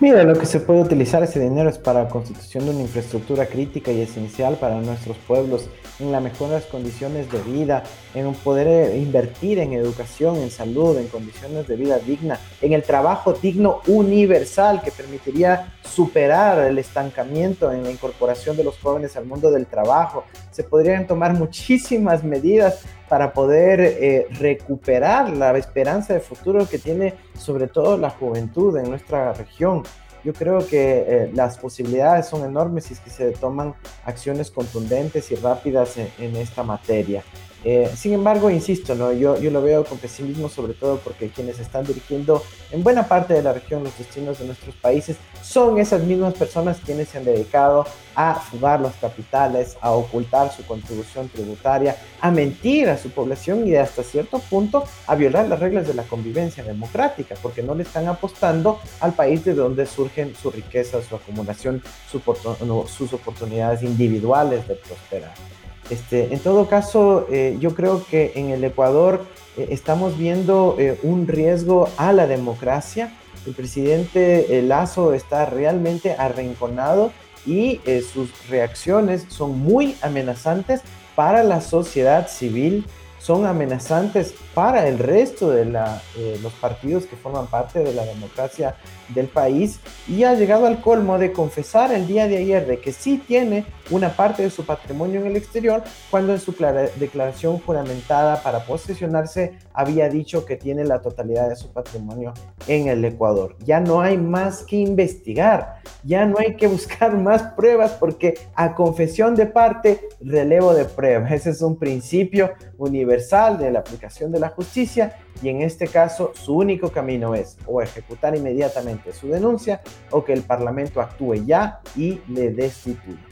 Mira, 0.01 0.23
lo 0.23 0.33
que 0.33 0.47
se 0.47 0.59
puede 0.59 0.81
utilizar 0.81 1.21
ese 1.21 1.39
dinero 1.39 1.69
es 1.69 1.77
para 1.77 2.01
la 2.01 2.09
constitución 2.09 2.65
de 2.65 2.71
una 2.71 2.81
infraestructura 2.81 3.45
crítica 3.45 3.91
y 3.91 4.01
esencial 4.01 4.55
para 4.55 4.81
nuestros 4.81 5.15
pueblos, 5.27 5.69
en 6.01 6.11
las 6.11 6.21
mejores 6.21 6.65
condiciones 6.65 7.31
de 7.31 7.41
vida, 7.41 7.83
en 8.13 8.33
poder 8.33 8.67
eh, 8.67 8.97
invertir 8.97 9.59
en 9.59 9.73
educación, 9.73 10.37
en 10.37 10.51
salud, 10.51 10.97
en 10.97 11.07
condiciones 11.07 11.67
de 11.67 11.75
vida 11.75 11.99
digna, 11.99 12.39
en 12.61 12.73
el 12.73 12.83
trabajo 12.83 13.33
digno 13.33 13.81
universal 13.87 14.81
que 14.81 14.91
permitiría 14.91 15.73
superar 15.83 16.59
el 16.59 16.77
estancamiento 16.77 17.71
en 17.71 17.83
la 17.83 17.91
incorporación 17.91 18.57
de 18.57 18.63
los 18.63 18.77
jóvenes 18.79 19.15
al 19.15 19.25
mundo 19.25 19.51
del 19.51 19.67
trabajo. 19.67 20.23
Se 20.51 20.63
podrían 20.63 21.07
tomar 21.07 21.33
muchísimas 21.39 22.23
medidas 22.23 22.83
para 23.09 23.33
poder 23.33 23.81
eh, 23.81 24.27
recuperar 24.39 25.29
la 25.35 25.57
esperanza 25.57 26.13
de 26.13 26.21
futuro 26.21 26.67
que 26.67 26.79
tiene 26.79 27.13
sobre 27.37 27.67
todo 27.67 27.97
la 27.97 28.09
juventud 28.09 28.77
en 28.77 28.89
nuestra 28.89 29.33
región. 29.33 29.83
Yo 30.23 30.33
creo 30.33 30.65
que 30.65 31.05
eh, 31.07 31.31
las 31.33 31.57
posibilidades 31.57 32.27
son 32.27 32.45
enormes 32.45 32.85
si 32.85 32.93
es 32.93 32.99
que 32.99 33.09
se 33.09 33.31
toman 33.31 33.73
acciones 34.05 34.51
contundentes 34.51 35.31
y 35.31 35.35
rápidas 35.35 35.97
en 35.97 36.35
esta 36.35 36.63
materia. 36.63 37.23
Eh, 37.63 37.91
sin 37.95 38.13
embargo, 38.13 38.49
insisto, 38.49 38.95
yo, 39.13 39.39
yo 39.39 39.51
lo 39.51 39.61
veo 39.61 39.83
con 39.85 39.99
pesimismo, 39.99 40.49
sobre 40.49 40.73
todo 40.73 40.97
porque 40.97 41.29
quienes 41.29 41.59
están 41.59 41.85
dirigiendo 41.85 42.43
en 42.71 42.83
buena 42.83 43.07
parte 43.07 43.35
de 43.35 43.43
la 43.43 43.53
región 43.53 43.83
los 43.83 43.95
destinos 43.97 44.39
de 44.39 44.45
nuestros 44.45 44.73
países 44.75 45.17
son 45.43 45.77
esas 45.77 46.03
mismas 46.03 46.33
personas 46.33 46.79
quienes 46.83 47.09
se 47.09 47.19
han 47.19 47.25
dedicado 47.25 47.85
a 48.15 48.35
fugar 48.35 48.79
los 48.81 48.93
capitales, 48.95 49.77
a 49.79 49.91
ocultar 49.91 50.51
su 50.51 50.65
contribución 50.65 51.29
tributaria, 51.29 51.95
a 52.19 52.31
mentir 52.31 52.89
a 52.89 52.97
su 52.97 53.09
población 53.09 53.67
y 53.67 53.75
hasta 53.75 54.03
cierto 54.03 54.39
punto 54.39 54.83
a 55.05 55.15
violar 55.15 55.47
las 55.47 55.59
reglas 55.59 55.87
de 55.87 55.93
la 55.93 56.03
convivencia 56.03 56.63
democrática, 56.63 57.35
porque 57.41 57.61
no 57.61 57.75
le 57.75 57.83
están 57.83 58.07
apostando 58.07 58.79
al 58.99 59.13
país 59.13 59.45
de 59.45 59.53
donde 59.53 59.85
surgen 59.85 60.33
su 60.35 60.49
riqueza, 60.51 61.01
su 61.01 61.15
acumulación, 61.15 61.81
sus 62.09 63.13
oportunidades 63.13 63.83
individuales 63.83 64.67
de 64.67 64.75
prosperar. 64.75 65.60
Este, 65.89 66.33
en 66.33 66.39
todo 66.39 66.67
caso, 66.67 67.27
eh, 67.29 67.57
yo 67.59 67.75
creo 67.75 68.05
que 68.05 68.31
en 68.35 68.49
el 68.49 68.63
Ecuador 68.63 69.25
eh, 69.57 69.67
estamos 69.71 70.17
viendo 70.17 70.75
eh, 70.79 70.97
un 71.03 71.27
riesgo 71.27 71.89
a 71.97 72.13
la 72.13 72.27
democracia. 72.27 73.11
El 73.45 73.53
presidente 73.53 74.61
Lazo 74.61 75.13
está 75.13 75.45
realmente 75.47 76.15
arrinconado 76.17 77.11
y 77.43 77.81
sus 78.13 78.29
reacciones 78.49 79.25
son 79.29 79.57
muy 79.57 79.95
amenazantes 80.03 80.81
para 81.15 81.43
la 81.43 81.59
sociedad 81.59 82.27
civil, 82.29 82.85
son 83.17 83.47
amenazantes 83.47 84.35
para 84.53 84.87
el 84.87 84.99
resto 84.99 85.49
de 85.49 85.65
los 85.65 86.53
partidos 86.59 87.05
que 87.05 87.15
forman 87.15 87.47
parte 87.47 87.79
de 87.79 87.93
la 87.93 88.05
democracia 88.05 88.75
del 89.09 89.27
país 89.27 89.79
y 90.07 90.23
ha 90.23 90.33
llegado 90.35 90.65
al 90.65 90.81
colmo 90.81 91.17
de 91.17 91.31
confesar 91.31 91.91
el 91.91 92.07
día 92.07 92.27
de 92.27 92.37
ayer 92.37 92.65
de 92.65 92.79
que 92.79 92.91
sí 92.91 93.21
tiene 93.25 93.65
una 93.89 94.15
parte 94.15 94.43
de 94.43 94.49
su 94.49 94.65
patrimonio 94.65 95.21
en 95.21 95.27
el 95.27 95.35
exterior 95.35 95.83
cuando 96.09 96.33
en 96.33 96.39
su 96.39 96.55
declaración 96.97 97.59
juramentada 97.59 98.41
para 98.41 98.65
posesionarse 98.65 99.57
había 99.73 100.09
dicho 100.09 100.45
que 100.45 100.55
tiene 100.55 100.85
la 100.85 101.01
totalidad 101.01 101.49
de 101.49 101.55
su 101.55 101.71
patrimonio 101.71 102.33
en 102.67 102.87
el 102.87 103.03
Ecuador. 103.03 103.55
Ya 103.65 103.79
no 103.79 104.01
hay 104.01 104.17
más 104.17 104.63
que 104.63 104.77
investigar, 104.77 105.81
ya 106.03 106.25
no 106.25 106.37
hay 106.39 106.55
que 106.55 106.67
buscar 106.67 107.17
más 107.17 107.43
pruebas 107.53 107.91
porque 107.91 108.35
a 108.55 108.75
confesión 108.75 109.35
de 109.35 109.45
parte, 109.45 110.09
relevo 110.21 110.73
de 110.73 110.85
prueba. 110.85 111.27
Ese 111.29 111.51
es 111.51 111.61
un 111.61 111.77
principio 111.77 112.51
universal 112.77 113.57
de 113.57 113.71
la 113.71 113.79
aplicación 113.79 114.31
de 114.31 114.39
la 114.41 114.49
justicia 114.49 115.15
y 115.41 115.49
en 115.49 115.61
este 115.61 115.87
caso 115.87 116.31
su 116.33 116.55
único 116.55 116.91
camino 116.91 117.33
es 117.35 117.57
o 117.67 117.81
ejecutar 117.81 118.35
inmediatamente 118.35 119.13
su 119.13 119.27
denuncia 119.27 119.81
o 120.09 120.25
que 120.25 120.33
el 120.33 120.41
Parlamento 120.41 120.99
actúe 120.99 121.45
ya 121.45 121.79
y 121.95 122.19
le 122.27 122.51
destituya. 122.51 123.23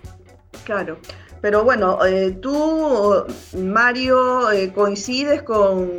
Claro. 0.64 0.98
Pero 1.42 1.64
bueno, 1.64 2.06
eh, 2.06 2.32
tú, 2.32 3.26
Mario, 3.58 4.52
eh, 4.52 4.72
coincides 4.74 5.42
con, 5.42 5.90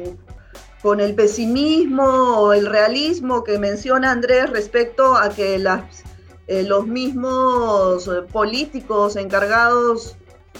con 0.83 1.01
el 1.01 1.15
pesimismo 1.15 2.05
o 2.05 2.53
el 2.53 2.67
realismo 2.67 3.43
que 3.43 3.59
menciona 3.59 4.13
Andrés 4.13 4.51
respecto 4.51 5.17
a 5.17 5.31
que 5.31 5.59
las, 5.59 6.05
eh, 6.47 6.63
los 6.63 6.87
mismos 6.87 8.09
políticos 8.33 9.17
encargados 9.17 10.17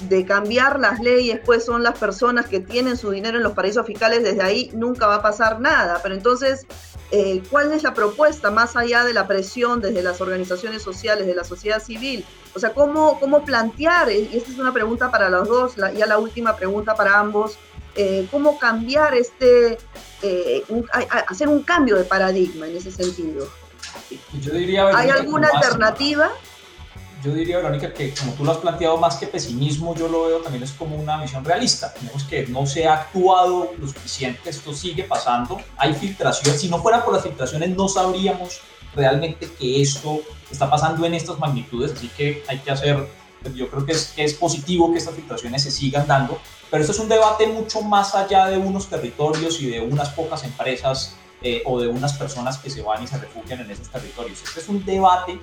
de 0.09 0.25
cambiar 0.25 0.81
las 0.81 1.01
leyes, 1.01 1.41
pues 1.45 1.65
son 1.65 1.83
las 1.83 1.99
personas 1.99 2.47
que 2.47 2.61
tienen 2.61 2.97
su 2.97 3.11
dinero 3.11 3.37
en 3.37 3.43
los 3.43 3.53
paraísos 3.53 3.87
fiscales, 3.87 4.23
desde 4.23 4.43
ahí 4.43 4.71
nunca 4.73 5.07
va 5.07 5.17
a 5.17 5.23
pasar 5.23 5.61
nada. 5.61 6.01
Pero 6.03 6.15
entonces, 6.15 6.67
eh, 7.11 7.43
¿cuál 7.51 7.73
es 7.73 7.83
la 7.83 7.93
propuesta 7.93 8.51
más 8.51 8.77
allá 8.77 9.05
de 9.05 9.13
la 9.13 9.27
presión 9.27 9.81
desde 9.81 10.03
las 10.03 10.21
organizaciones 10.21 10.83
sociales, 10.83 11.27
de 11.27 11.35
la 11.35 11.45
sociedad 11.45 11.83
civil? 11.83 12.25
O 12.55 12.59
sea, 12.59 12.73
¿cómo, 12.73 13.19
cómo 13.21 13.45
plantear? 13.45 14.11
Y 14.11 14.31
esta 14.33 14.51
es 14.51 14.59
una 14.59 14.73
pregunta 14.73 15.11
para 15.11 15.29
los 15.29 15.49
dos, 15.49 15.77
ya 15.77 16.07
la 16.07 16.19
última 16.19 16.57
pregunta 16.57 16.95
para 16.95 17.19
ambos. 17.19 17.59
Eh, 17.97 18.29
¿Cómo 18.31 18.59
cambiar 18.59 19.15
este, 19.15 19.77
eh, 20.23 20.65
hacer 21.27 21.49
un 21.49 21.63
cambio 21.63 21.97
de 21.97 22.05
paradigma 22.05 22.67
en 22.69 22.77
ese 22.77 22.93
sentido? 22.93 23.49
Yo 24.41 24.53
diría, 24.53 24.87
¿Hay 24.97 25.11
alguna 25.11 25.49
alternativa? 25.49 26.31
Yo 27.23 27.33
diría, 27.35 27.59
Verónica, 27.59 27.93
que 27.93 28.15
como 28.15 28.33
tú 28.33 28.45
lo 28.45 28.53
has 28.53 28.59
planteado 28.59 28.97
más 28.97 29.17
que 29.17 29.27
pesimismo, 29.27 29.95
yo 29.95 30.09
lo 30.09 30.27
veo 30.27 30.39
también 30.39 30.65
es 30.65 30.73
como 30.73 30.97
una 30.97 31.21
visión 31.21 31.45
realista. 31.45 31.93
Tenemos 31.93 32.25
que 32.25 32.47
no 32.47 32.67
se 32.67 32.87
ha 32.87 32.95
actuado 32.95 33.73
lo 33.79 33.87
suficiente, 33.87 34.51
esto 34.51 34.73
sigue 34.73 35.05
pasando, 35.05 35.61
hay 35.77 35.95
filtraciones, 35.95 36.61
si 36.61 36.69
no 36.69 36.81
fuera 36.81 37.05
por 37.05 37.15
las 37.15 37.23
filtraciones 37.23 37.71
no 37.71 37.89
sabríamos 37.89 38.61
realmente 38.95 39.49
que 39.59 39.83
esto 39.83 40.21
está 40.51 40.69
pasando 40.69 41.05
en 41.05 41.15
estas 41.15 41.39
magnitudes, 41.39 41.93
así 41.93 42.09
que 42.09 42.43
hay 42.49 42.59
que 42.59 42.71
hacer, 42.71 43.07
yo 43.55 43.69
creo 43.71 43.87
que 43.87 43.93
es, 43.93 44.07
que 44.17 44.25
es 44.25 44.35
positivo 44.35 44.93
que 44.93 44.99
estas 44.99 45.15
filtraciones 45.15 45.63
se 45.63 45.71
sigan 45.71 46.07
dando, 46.07 46.41
pero 46.71 46.83
esto 46.83 46.93
es 46.93 46.99
un 46.99 47.09
debate 47.09 47.47
mucho 47.47 47.83
más 47.83 48.15
allá 48.15 48.47
de 48.47 48.57
unos 48.57 48.89
territorios 48.89 49.61
y 49.61 49.71
de 49.71 49.81
unas 49.81 50.09
pocas 50.11 50.43
empresas 50.45 51.17
eh, 51.43 51.63
o 51.65 51.81
de 51.81 51.89
unas 51.89 52.15
personas 52.15 52.59
que 52.59 52.69
se 52.69 52.83
van 52.83 53.03
y 53.03 53.07
se 53.07 53.19
refugian 53.19 53.61
en 53.61 53.71
esos 53.71 53.89
territorios. 53.89 54.43
Este 54.43 54.61
es 54.61 54.69
un 54.69 54.85
debate 54.85 55.41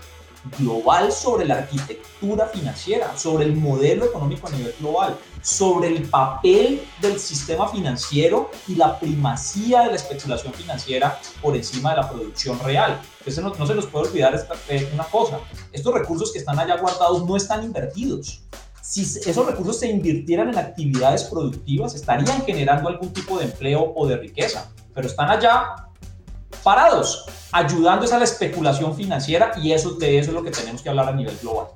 global 0.58 1.12
sobre 1.12 1.46
la 1.46 1.56
arquitectura 1.56 2.48
financiera, 2.48 3.18
sobre 3.18 3.46
el 3.46 3.56
modelo 3.56 4.06
económico 4.06 4.48
a 4.48 4.52
nivel 4.52 4.74
global, 4.80 5.18
sobre 5.42 5.88
el 5.88 6.04
papel 6.04 6.82
del 7.02 7.20
sistema 7.20 7.68
financiero 7.68 8.52
y 8.68 8.76
la 8.76 9.00
primacía 9.00 9.84
de 9.84 9.88
la 9.90 9.96
especulación 9.96 10.54
financiera 10.54 11.20
por 11.42 11.56
encima 11.56 11.92
de 11.92 11.98
la 11.98 12.10
producción 12.10 12.60
real. 12.60 13.00
Entonces 13.20 13.44
no, 13.44 13.68
se 13.68 13.76
nos 13.76 13.86
puede 13.88 14.10
olvidar 14.10 14.34
esta, 14.36 14.56
eh, 14.70 14.90
una 14.94 15.06
cosa, 15.06 15.40
estos 15.72 15.94
recursos 15.94 16.32
que 16.32 16.40
están 16.40 16.60
allá 16.60 16.78
guardados 16.78 17.26
no 17.26 17.36
están 17.36 17.64
invertidos. 17.64 18.44
Si 18.82 19.02
esos 19.02 19.46
recursos 19.46 19.80
se 19.80 19.90
invirtieran 19.90 20.50
en 20.50 20.58
actividades 20.58 21.26
productivas, 21.26 21.94
estarían 21.94 22.42
generando 22.46 22.88
algún 22.88 23.12
tipo 23.12 23.38
de 23.38 23.46
empleo 23.46 23.94
o 23.96 24.08
de 24.08 24.16
riqueza, 24.16 24.72
pero 24.94 25.08
están 25.08 25.30
allá 25.30 25.87
parados, 26.68 27.26
ayudando 27.54 28.14
a 28.14 28.18
la 28.18 28.26
especulación 28.26 28.94
financiera 28.94 29.54
y 29.56 29.72
eso, 29.72 29.92
de 29.92 30.20
eso 30.20 30.32
es 30.32 30.34
lo 30.34 30.44
que 30.44 30.52
tenemos 30.52 30.82
que 30.82 30.90
hablar 30.90 31.08
a 31.08 31.14
nivel 31.14 31.38
global. 31.42 31.68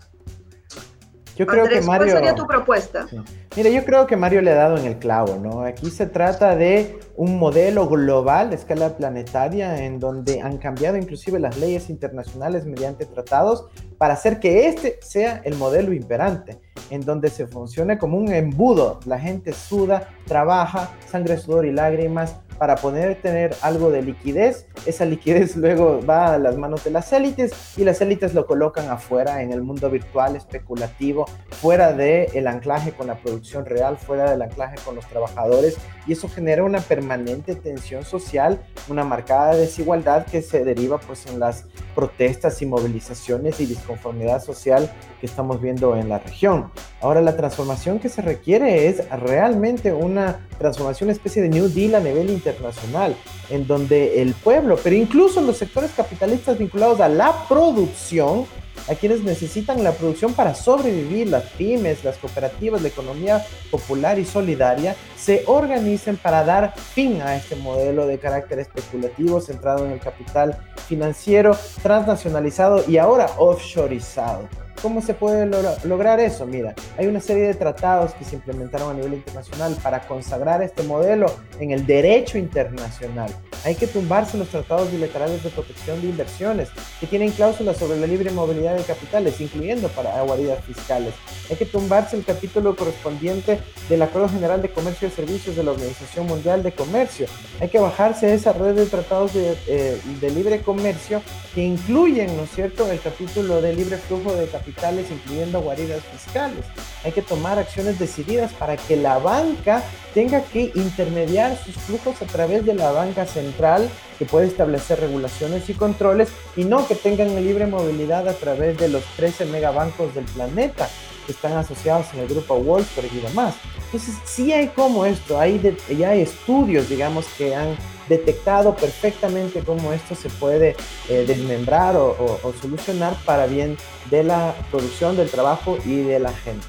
Yo 1.38 1.48
creo 1.48 1.66
que 1.70 1.80
Mario, 1.80 2.08
¿cuál 2.08 2.10
sería 2.10 2.36
tu 2.36 2.46
propuesta? 2.46 3.08
Mira, 3.56 3.70
yo 3.70 3.86
creo 3.86 4.06
que 4.06 4.18
Mario 4.18 4.42
le 4.42 4.52
ha 4.52 4.56
dado 4.56 4.76
en 4.76 4.86
el 4.86 5.00
clavo, 5.00 5.38
¿no? 5.42 5.62
Aquí 5.62 5.90
se 5.90 6.08
trata 6.08 6.58
de 6.58 7.00
un 7.16 7.40
modelo 7.40 7.88
global 7.88 8.50
de 8.50 8.58
escala 8.58 8.98
planetaria 8.98 9.86
en 9.86 9.98
donde 9.98 10.42
han 10.42 10.58
cambiado 10.58 10.98
inclusive 10.98 11.40
las 11.40 11.58
leyes 11.58 11.90
internacionales 11.90 12.66
mediante 12.66 13.06
tratados 13.06 13.68
para 13.98 14.16
hacer 14.16 14.42
que 14.42 14.68
este 14.68 15.00
sea 15.02 15.40
el 15.46 15.56
modelo 15.56 15.94
imperante, 15.94 16.60
en 16.90 17.00
donde 17.00 17.30
se 17.30 17.48
funcione 17.48 17.98
como 17.98 18.18
un 18.18 18.34
embudo. 18.34 19.00
La 19.06 19.18
gente 19.18 19.54
suda, 19.54 20.10
trabaja, 20.28 20.92
sangre, 21.10 21.38
sudor 21.38 21.66
y 21.66 21.72
lágrimas 21.72 22.36
para 22.62 22.76
poder 22.76 23.20
tener 23.20 23.56
algo 23.64 23.90
de 23.90 24.04
liquidez. 24.04 24.68
Esa 24.86 25.04
liquidez 25.04 25.56
luego 25.58 26.00
va 26.08 26.36
a 26.36 26.38
las 26.38 26.58
manos 26.58 26.84
de 26.84 26.92
las 26.92 27.12
élites 27.12 27.52
y 27.76 27.84
las 27.84 28.02
élites 28.02 28.36
lo 28.36 28.46
colocan 28.46 28.88
afuera 28.88 29.42
en 29.42 29.52
el 29.52 29.64
mundo 29.64 29.90
virtual 29.90 30.36
especulativo, 30.36 31.26
fuera 31.50 31.92
del 31.92 32.30
el 32.36 32.46
anclaje 32.46 32.92
con 32.92 33.08
la 33.08 33.16
producción 33.16 33.66
real, 33.66 33.98
fuera 33.98 34.30
del 34.30 34.44
anclaje 34.44 34.76
con 34.86 34.94
los 34.94 35.08
trabajadores 35.08 35.80
y 36.06 36.14
eso 36.14 36.30
genera 36.30 36.64
una 36.64 36.82
permanente 36.82 37.56
tensión 37.56 38.06
social, 38.06 38.62
una 38.90 39.04
marcada 39.04 39.56
desigualdad 39.56 40.28
que 40.28 40.44
se 40.44 40.64
deriva 40.64 41.00
pues 41.00 41.26
en 41.26 41.40
las 41.40 41.66
protestas 41.96 42.62
y 42.62 42.68
movilizaciones 42.68 43.60
y 43.60 43.66
disconformidad 43.66 44.40
social 44.40 44.88
que 45.20 45.26
estamos 45.26 45.62
viendo 45.62 45.96
en 45.96 46.10
la 46.10 46.20
región. 46.20 46.72
Ahora 47.02 47.22
la 47.22 47.36
transformación 47.36 47.98
que 47.98 48.10
se 48.10 48.22
requiere 48.22 48.88
es 48.88 49.10
realmente 49.10 49.94
una 49.94 50.48
transformación, 50.60 51.08
una 51.08 51.14
especie 51.14 51.42
de 51.42 51.50
New 51.50 51.68
Deal 51.68 51.96
a 51.96 52.00
nivel 52.00 52.30
internacional 52.30 52.51
internacional, 52.52 53.16
en 53.50 53.68
donde 53.68 54.22
el 54.22 54.34
pueblo, 54.34 54.78
pero 54.82 54.96
incluso 54.96 55.42
los 55.42 55.58
sectores 55.58 55.92
capitalistas 55.96 56.58
vinculados 56.58 57.00
a 57.02 57.10
la 57.10 57.48
producción, 57.48 58.46
a 58.90 58.96
quienes 58.96 59.22
necesitan 59.24 59.84
la 59.84 59.92
producción 59.92 60.34
para 60.34 60.56
sobrevivir, 60.56 61.28
las 61.28 61.44
pymes, 61.44 62.04
las 62.04 62.18
cooperativas, 62.18 62.82
la 62.82 62.88
economía 62.88 63.46
popular 63.70 64.18
y 64.18 64.26
solidaria, 64.26 64.96
se 65.18 65.44
organicen 65.46 66.18
para 66.18 66.44
dar 66.44 66.74
fin 66.78 67.22
a 67.22 67.36
este 67.36 67.56
modelo 67.56 68.08
de 68.08 68.18
carácter 68.18 68.60
especulativo 68.60 69.40
centrado 69.40 69.86
en 69.86 69.92
el 69.92 70.00
capital 70.00 70.58
financiero 70.88 71.56
transnacionalizado 71.84 72.84
y 72.88 72.98
ahora 72.98 73.28
offshoreizado. 73.38 74.61
¿Cómo 74.82 75.02
se 75.02 75.14
puede 75.14 75.46
lograr 75.84 76.20
eso? 76.20 76.46
Mira, 76.46 76.74
hay 76.98 77.08
una 77.08 77.20
serie 77.20 77.44
de 77.44 77.54
tratados 77.54 78.14
que 78.14 78.26
se 78.26 78.36
implementaron 78.36 78.92
a 78.92 78.94
nivel 78.94 79.14
internacional 79.14 79.78
para 79.82 80.02
consagrar 80.08 80.62
este 80.64 80.84
modelo 80.84 81.28
en 81.60 81.72
el 81.72 81.86
derecho 81.86 82.38
internacional. 82.38 83.32
Hay 83.64 83.76
que 83.76 83.88
tumbarse 83.88 84.38
los 84.38 84.48
tratados 84.50 84.92
bilaterales 84.92 85.44
de 85.44 85.50
protección 85.50 86.02
de 86.02 86.08
inversiones 86.08 86.70
que 87.00 87.08
tienen 87.08 87.32
cláusulas 87.32 87.78
sobre 87.78 88.00
la 88.00 88.08
libre 88.08 88.32
movilidad 88.32 88.76
de 88.76 88.84
capitales, 88.84 89.40
incluyendo 89.40 89.88
para 89.90 90.20
guaridas 90.24 90.64
fiscales. 90.66 91.14
Hay 91.50 91.58
que 91.58 91.66
tumbarse 91.66 92.16
el 92.16 92.26
capítulo 92.26 92.76
correspondiente 92.76 93.60
del 93.88 94.02
Acuerdo 94.02 94.30
General 94.30 94.62
de 94.62 94.70
Comercio 94.70 95.08
y 95.08 95.12
Servicios 95.12 95.56
de 95.56 95.64
la 95.64 95.72
Organización 95.72 96.26
Mundial 96.26 96.64
de 96.64 96.72
Comercio. 96.72 97.28
Hay 97.60 97.70
que 97.70 97.80
bajarse 97.80 98.34
esa 98.34 98.54
red 98.54 98.76
de 98.76 98.86
tratados 98.88 99.34
de, 99.34 99.56
eh, 99.68 100.02
de 100.20 100.30
libre 100.32 100.62
comercio 100.62 101.22
que 101.54 101.62
incluyen, 101.62 102.36
¿no 102.36 102.44
es 102.44 102.52
cierto?, 102.52 102.90
el 102.92 103.00
capítulo 103.00 103.62
de 103.62 103.74
libre 103.74 103.98
flujo 103.98 104.34
de 104.34 104.48
capitales 104.48 105.08
incluyendo 105.12 105.62
guaridas 105.62 106.02
fiscales. 106.06 106.66
Hay 107.04 107.12
que 107.12 107.22
tomar 107.22 107.58
acciones 107.60 108.00
decididas 108.00 108.52
para 108.54 108.78
que 108.78 108.96
la 108.96 109.18
banca 109.18 109.84
tenga 110.14 110.42
que 110.44 110.72
intermediar 110.76 111.58
sus 111.58 111.76
flujos 111.76 112.22
a 112.22 112.26
través 112.26 112.66
de 112.66 112.74
la 112.74 112.92
banca 112.92 113.26
central, 113.26 113.90
que 114.20 114.26
puede 114.26 114.48
establecer 114.48 115.00
regulaciones 115.00 115.70
y 115.70 115.74
controles, 115.74 116.30
y 116.56 116.64
no 116.64 116.88
que 116.88 116.96
tengan 116.96 117.36
libre 117.36 117.66
movilidad 117.66 118.28
a 118.28 118.34
través 118.34 118.78
de 118.78 118.90
los 118.90 119.04
13 119.16 119.46
megabancos 119.46 120.14
del 120.14 120.26
planeta 120.26 120.88
que 121.26 121.32
están 121.32 121.54
asociados 121.54 122.08
en 122.14 122.22
el 122.22 122.28
grupo 122.28 122.80
Street 122.80 123.12
y 123.14 123.20
demás. 123.20 123.56
Entonces, 123.86 124.16
sí 124.26 124.52
hay 124.54 124.68
como 124.70 125.06
esto, 125.06 125.40
hay 125.40 125.60
ya 125.98 126.10
hay 126.10 126.22
estudios, 126.22 126.90
digamos, 126.90 127.26
que 127.38 127.56
han 127.56 127.76
detectado 128.08 128.76
perfectamente 128.76 129.62
cómo 129.62 129.94
esto 129.94 130.16
se 130.16 130.30
puede 130.30 130.76
eh, 131.10 131.24
desmembrar 131.26 131.96
o, 131.96 132.54
solucionar 132.62 133.16
para 133.26 133.46
bien 133.48 133.78
de 134.10 134.24
la 134.24 134.54
producción, 134.70 135.16
del 135.16 135.30
trabajo 135.30 135.78
y 135.86 136.02
de 136.02 136.20
la 136.20 136.34
gente. 136.34 136.68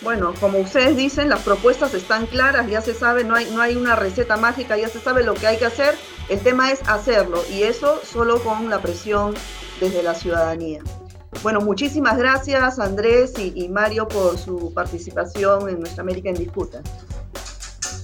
Bueno, 0.00 0.32
como 0.38 0.58
ustedes 0.58 0.96
dicen, 0.96 1.28
las 1.28 1.40
propuestas 1.40 1.92
están 1.92 2.26
claras, 2.26 2.68
ya 2.68 2.80
se 2.80 2.94
sabe, 2.94 3.24
no 3.24 3.34
hay, 3.34 3.50
no 3.50 3.60
hay 3.60 3.74
una 3.74 3.96
receta 3.96 4.36
mágica, 4.36 4.76
ya 4.76 4.88
se 4.88 5.00
sabe 5.00 5.24
lo 5.24 5.34
que 5.34 5.48
hay 5.48 5.56
que 5.56 5.66
hacer, 5.66 5.96
el 6.28 6.38
tema 6.38 6.70
es 6.70 6.80
hacerlo 6.88 7.42
y 7.50 7.64
eso 7.64 8.00
solo 8.04 8.40
con 8.42 8.70
la 8.70 8.80
presión 8.80 9.34
desde 9.80 10.02
la 10.04 10.14
ciudadanía. 10.14 10.82
Bueno, 11.42 11.60
muchísimas 11.60 12.16
gracias 12.16 12.78
Andrés 12.78 13.34
y, 13.38 13.68
Mario 13.68 14.08
por 14.08 14.38
su 14.38 14.72
participación 14.72 15.68
en 15.68 15.80
Nuestra 15.80 16.02
América 16.02 16.28
en 16.28 16.36
Disputa. 16.36 16.80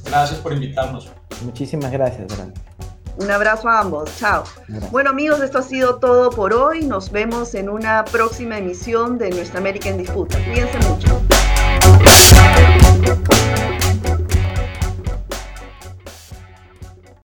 Gracias 0.04 0.40
por 0.40 0.52
invitarnos. 0.52 1.10
Muchísimas 1.44 1.90
gracias, 1.90 2.36
Grande. 2.36 2.60
Un 3.16 3.30
abrazo 3.30 3.68
a 3.68 3.80
ambos. 3.80 4.10
Chao. 4.18 4.44
Bueno 4.90 5.10
amigos, 5.10 5.40
esto 5.40 5.58
ha 5.58 5.62
sido 5.62 5.96
todo 5.96 6.30
por 6.30 6.52
hoy. 6.52 6.84
Nos 6.84 7.10
vemos 7.12 7.54
en 7.54 7.68
una 7.68 8.04
próxima 8.04 8.58
emisión 8.58 9.18
de 9.18 9.30
Nuestra 9.30 9.60
América 9.60 9.88
en 9.88 9.98
Disputa. 9.98 10.36
Cuídense 10.44 10.78
mucho. 10.88 11.33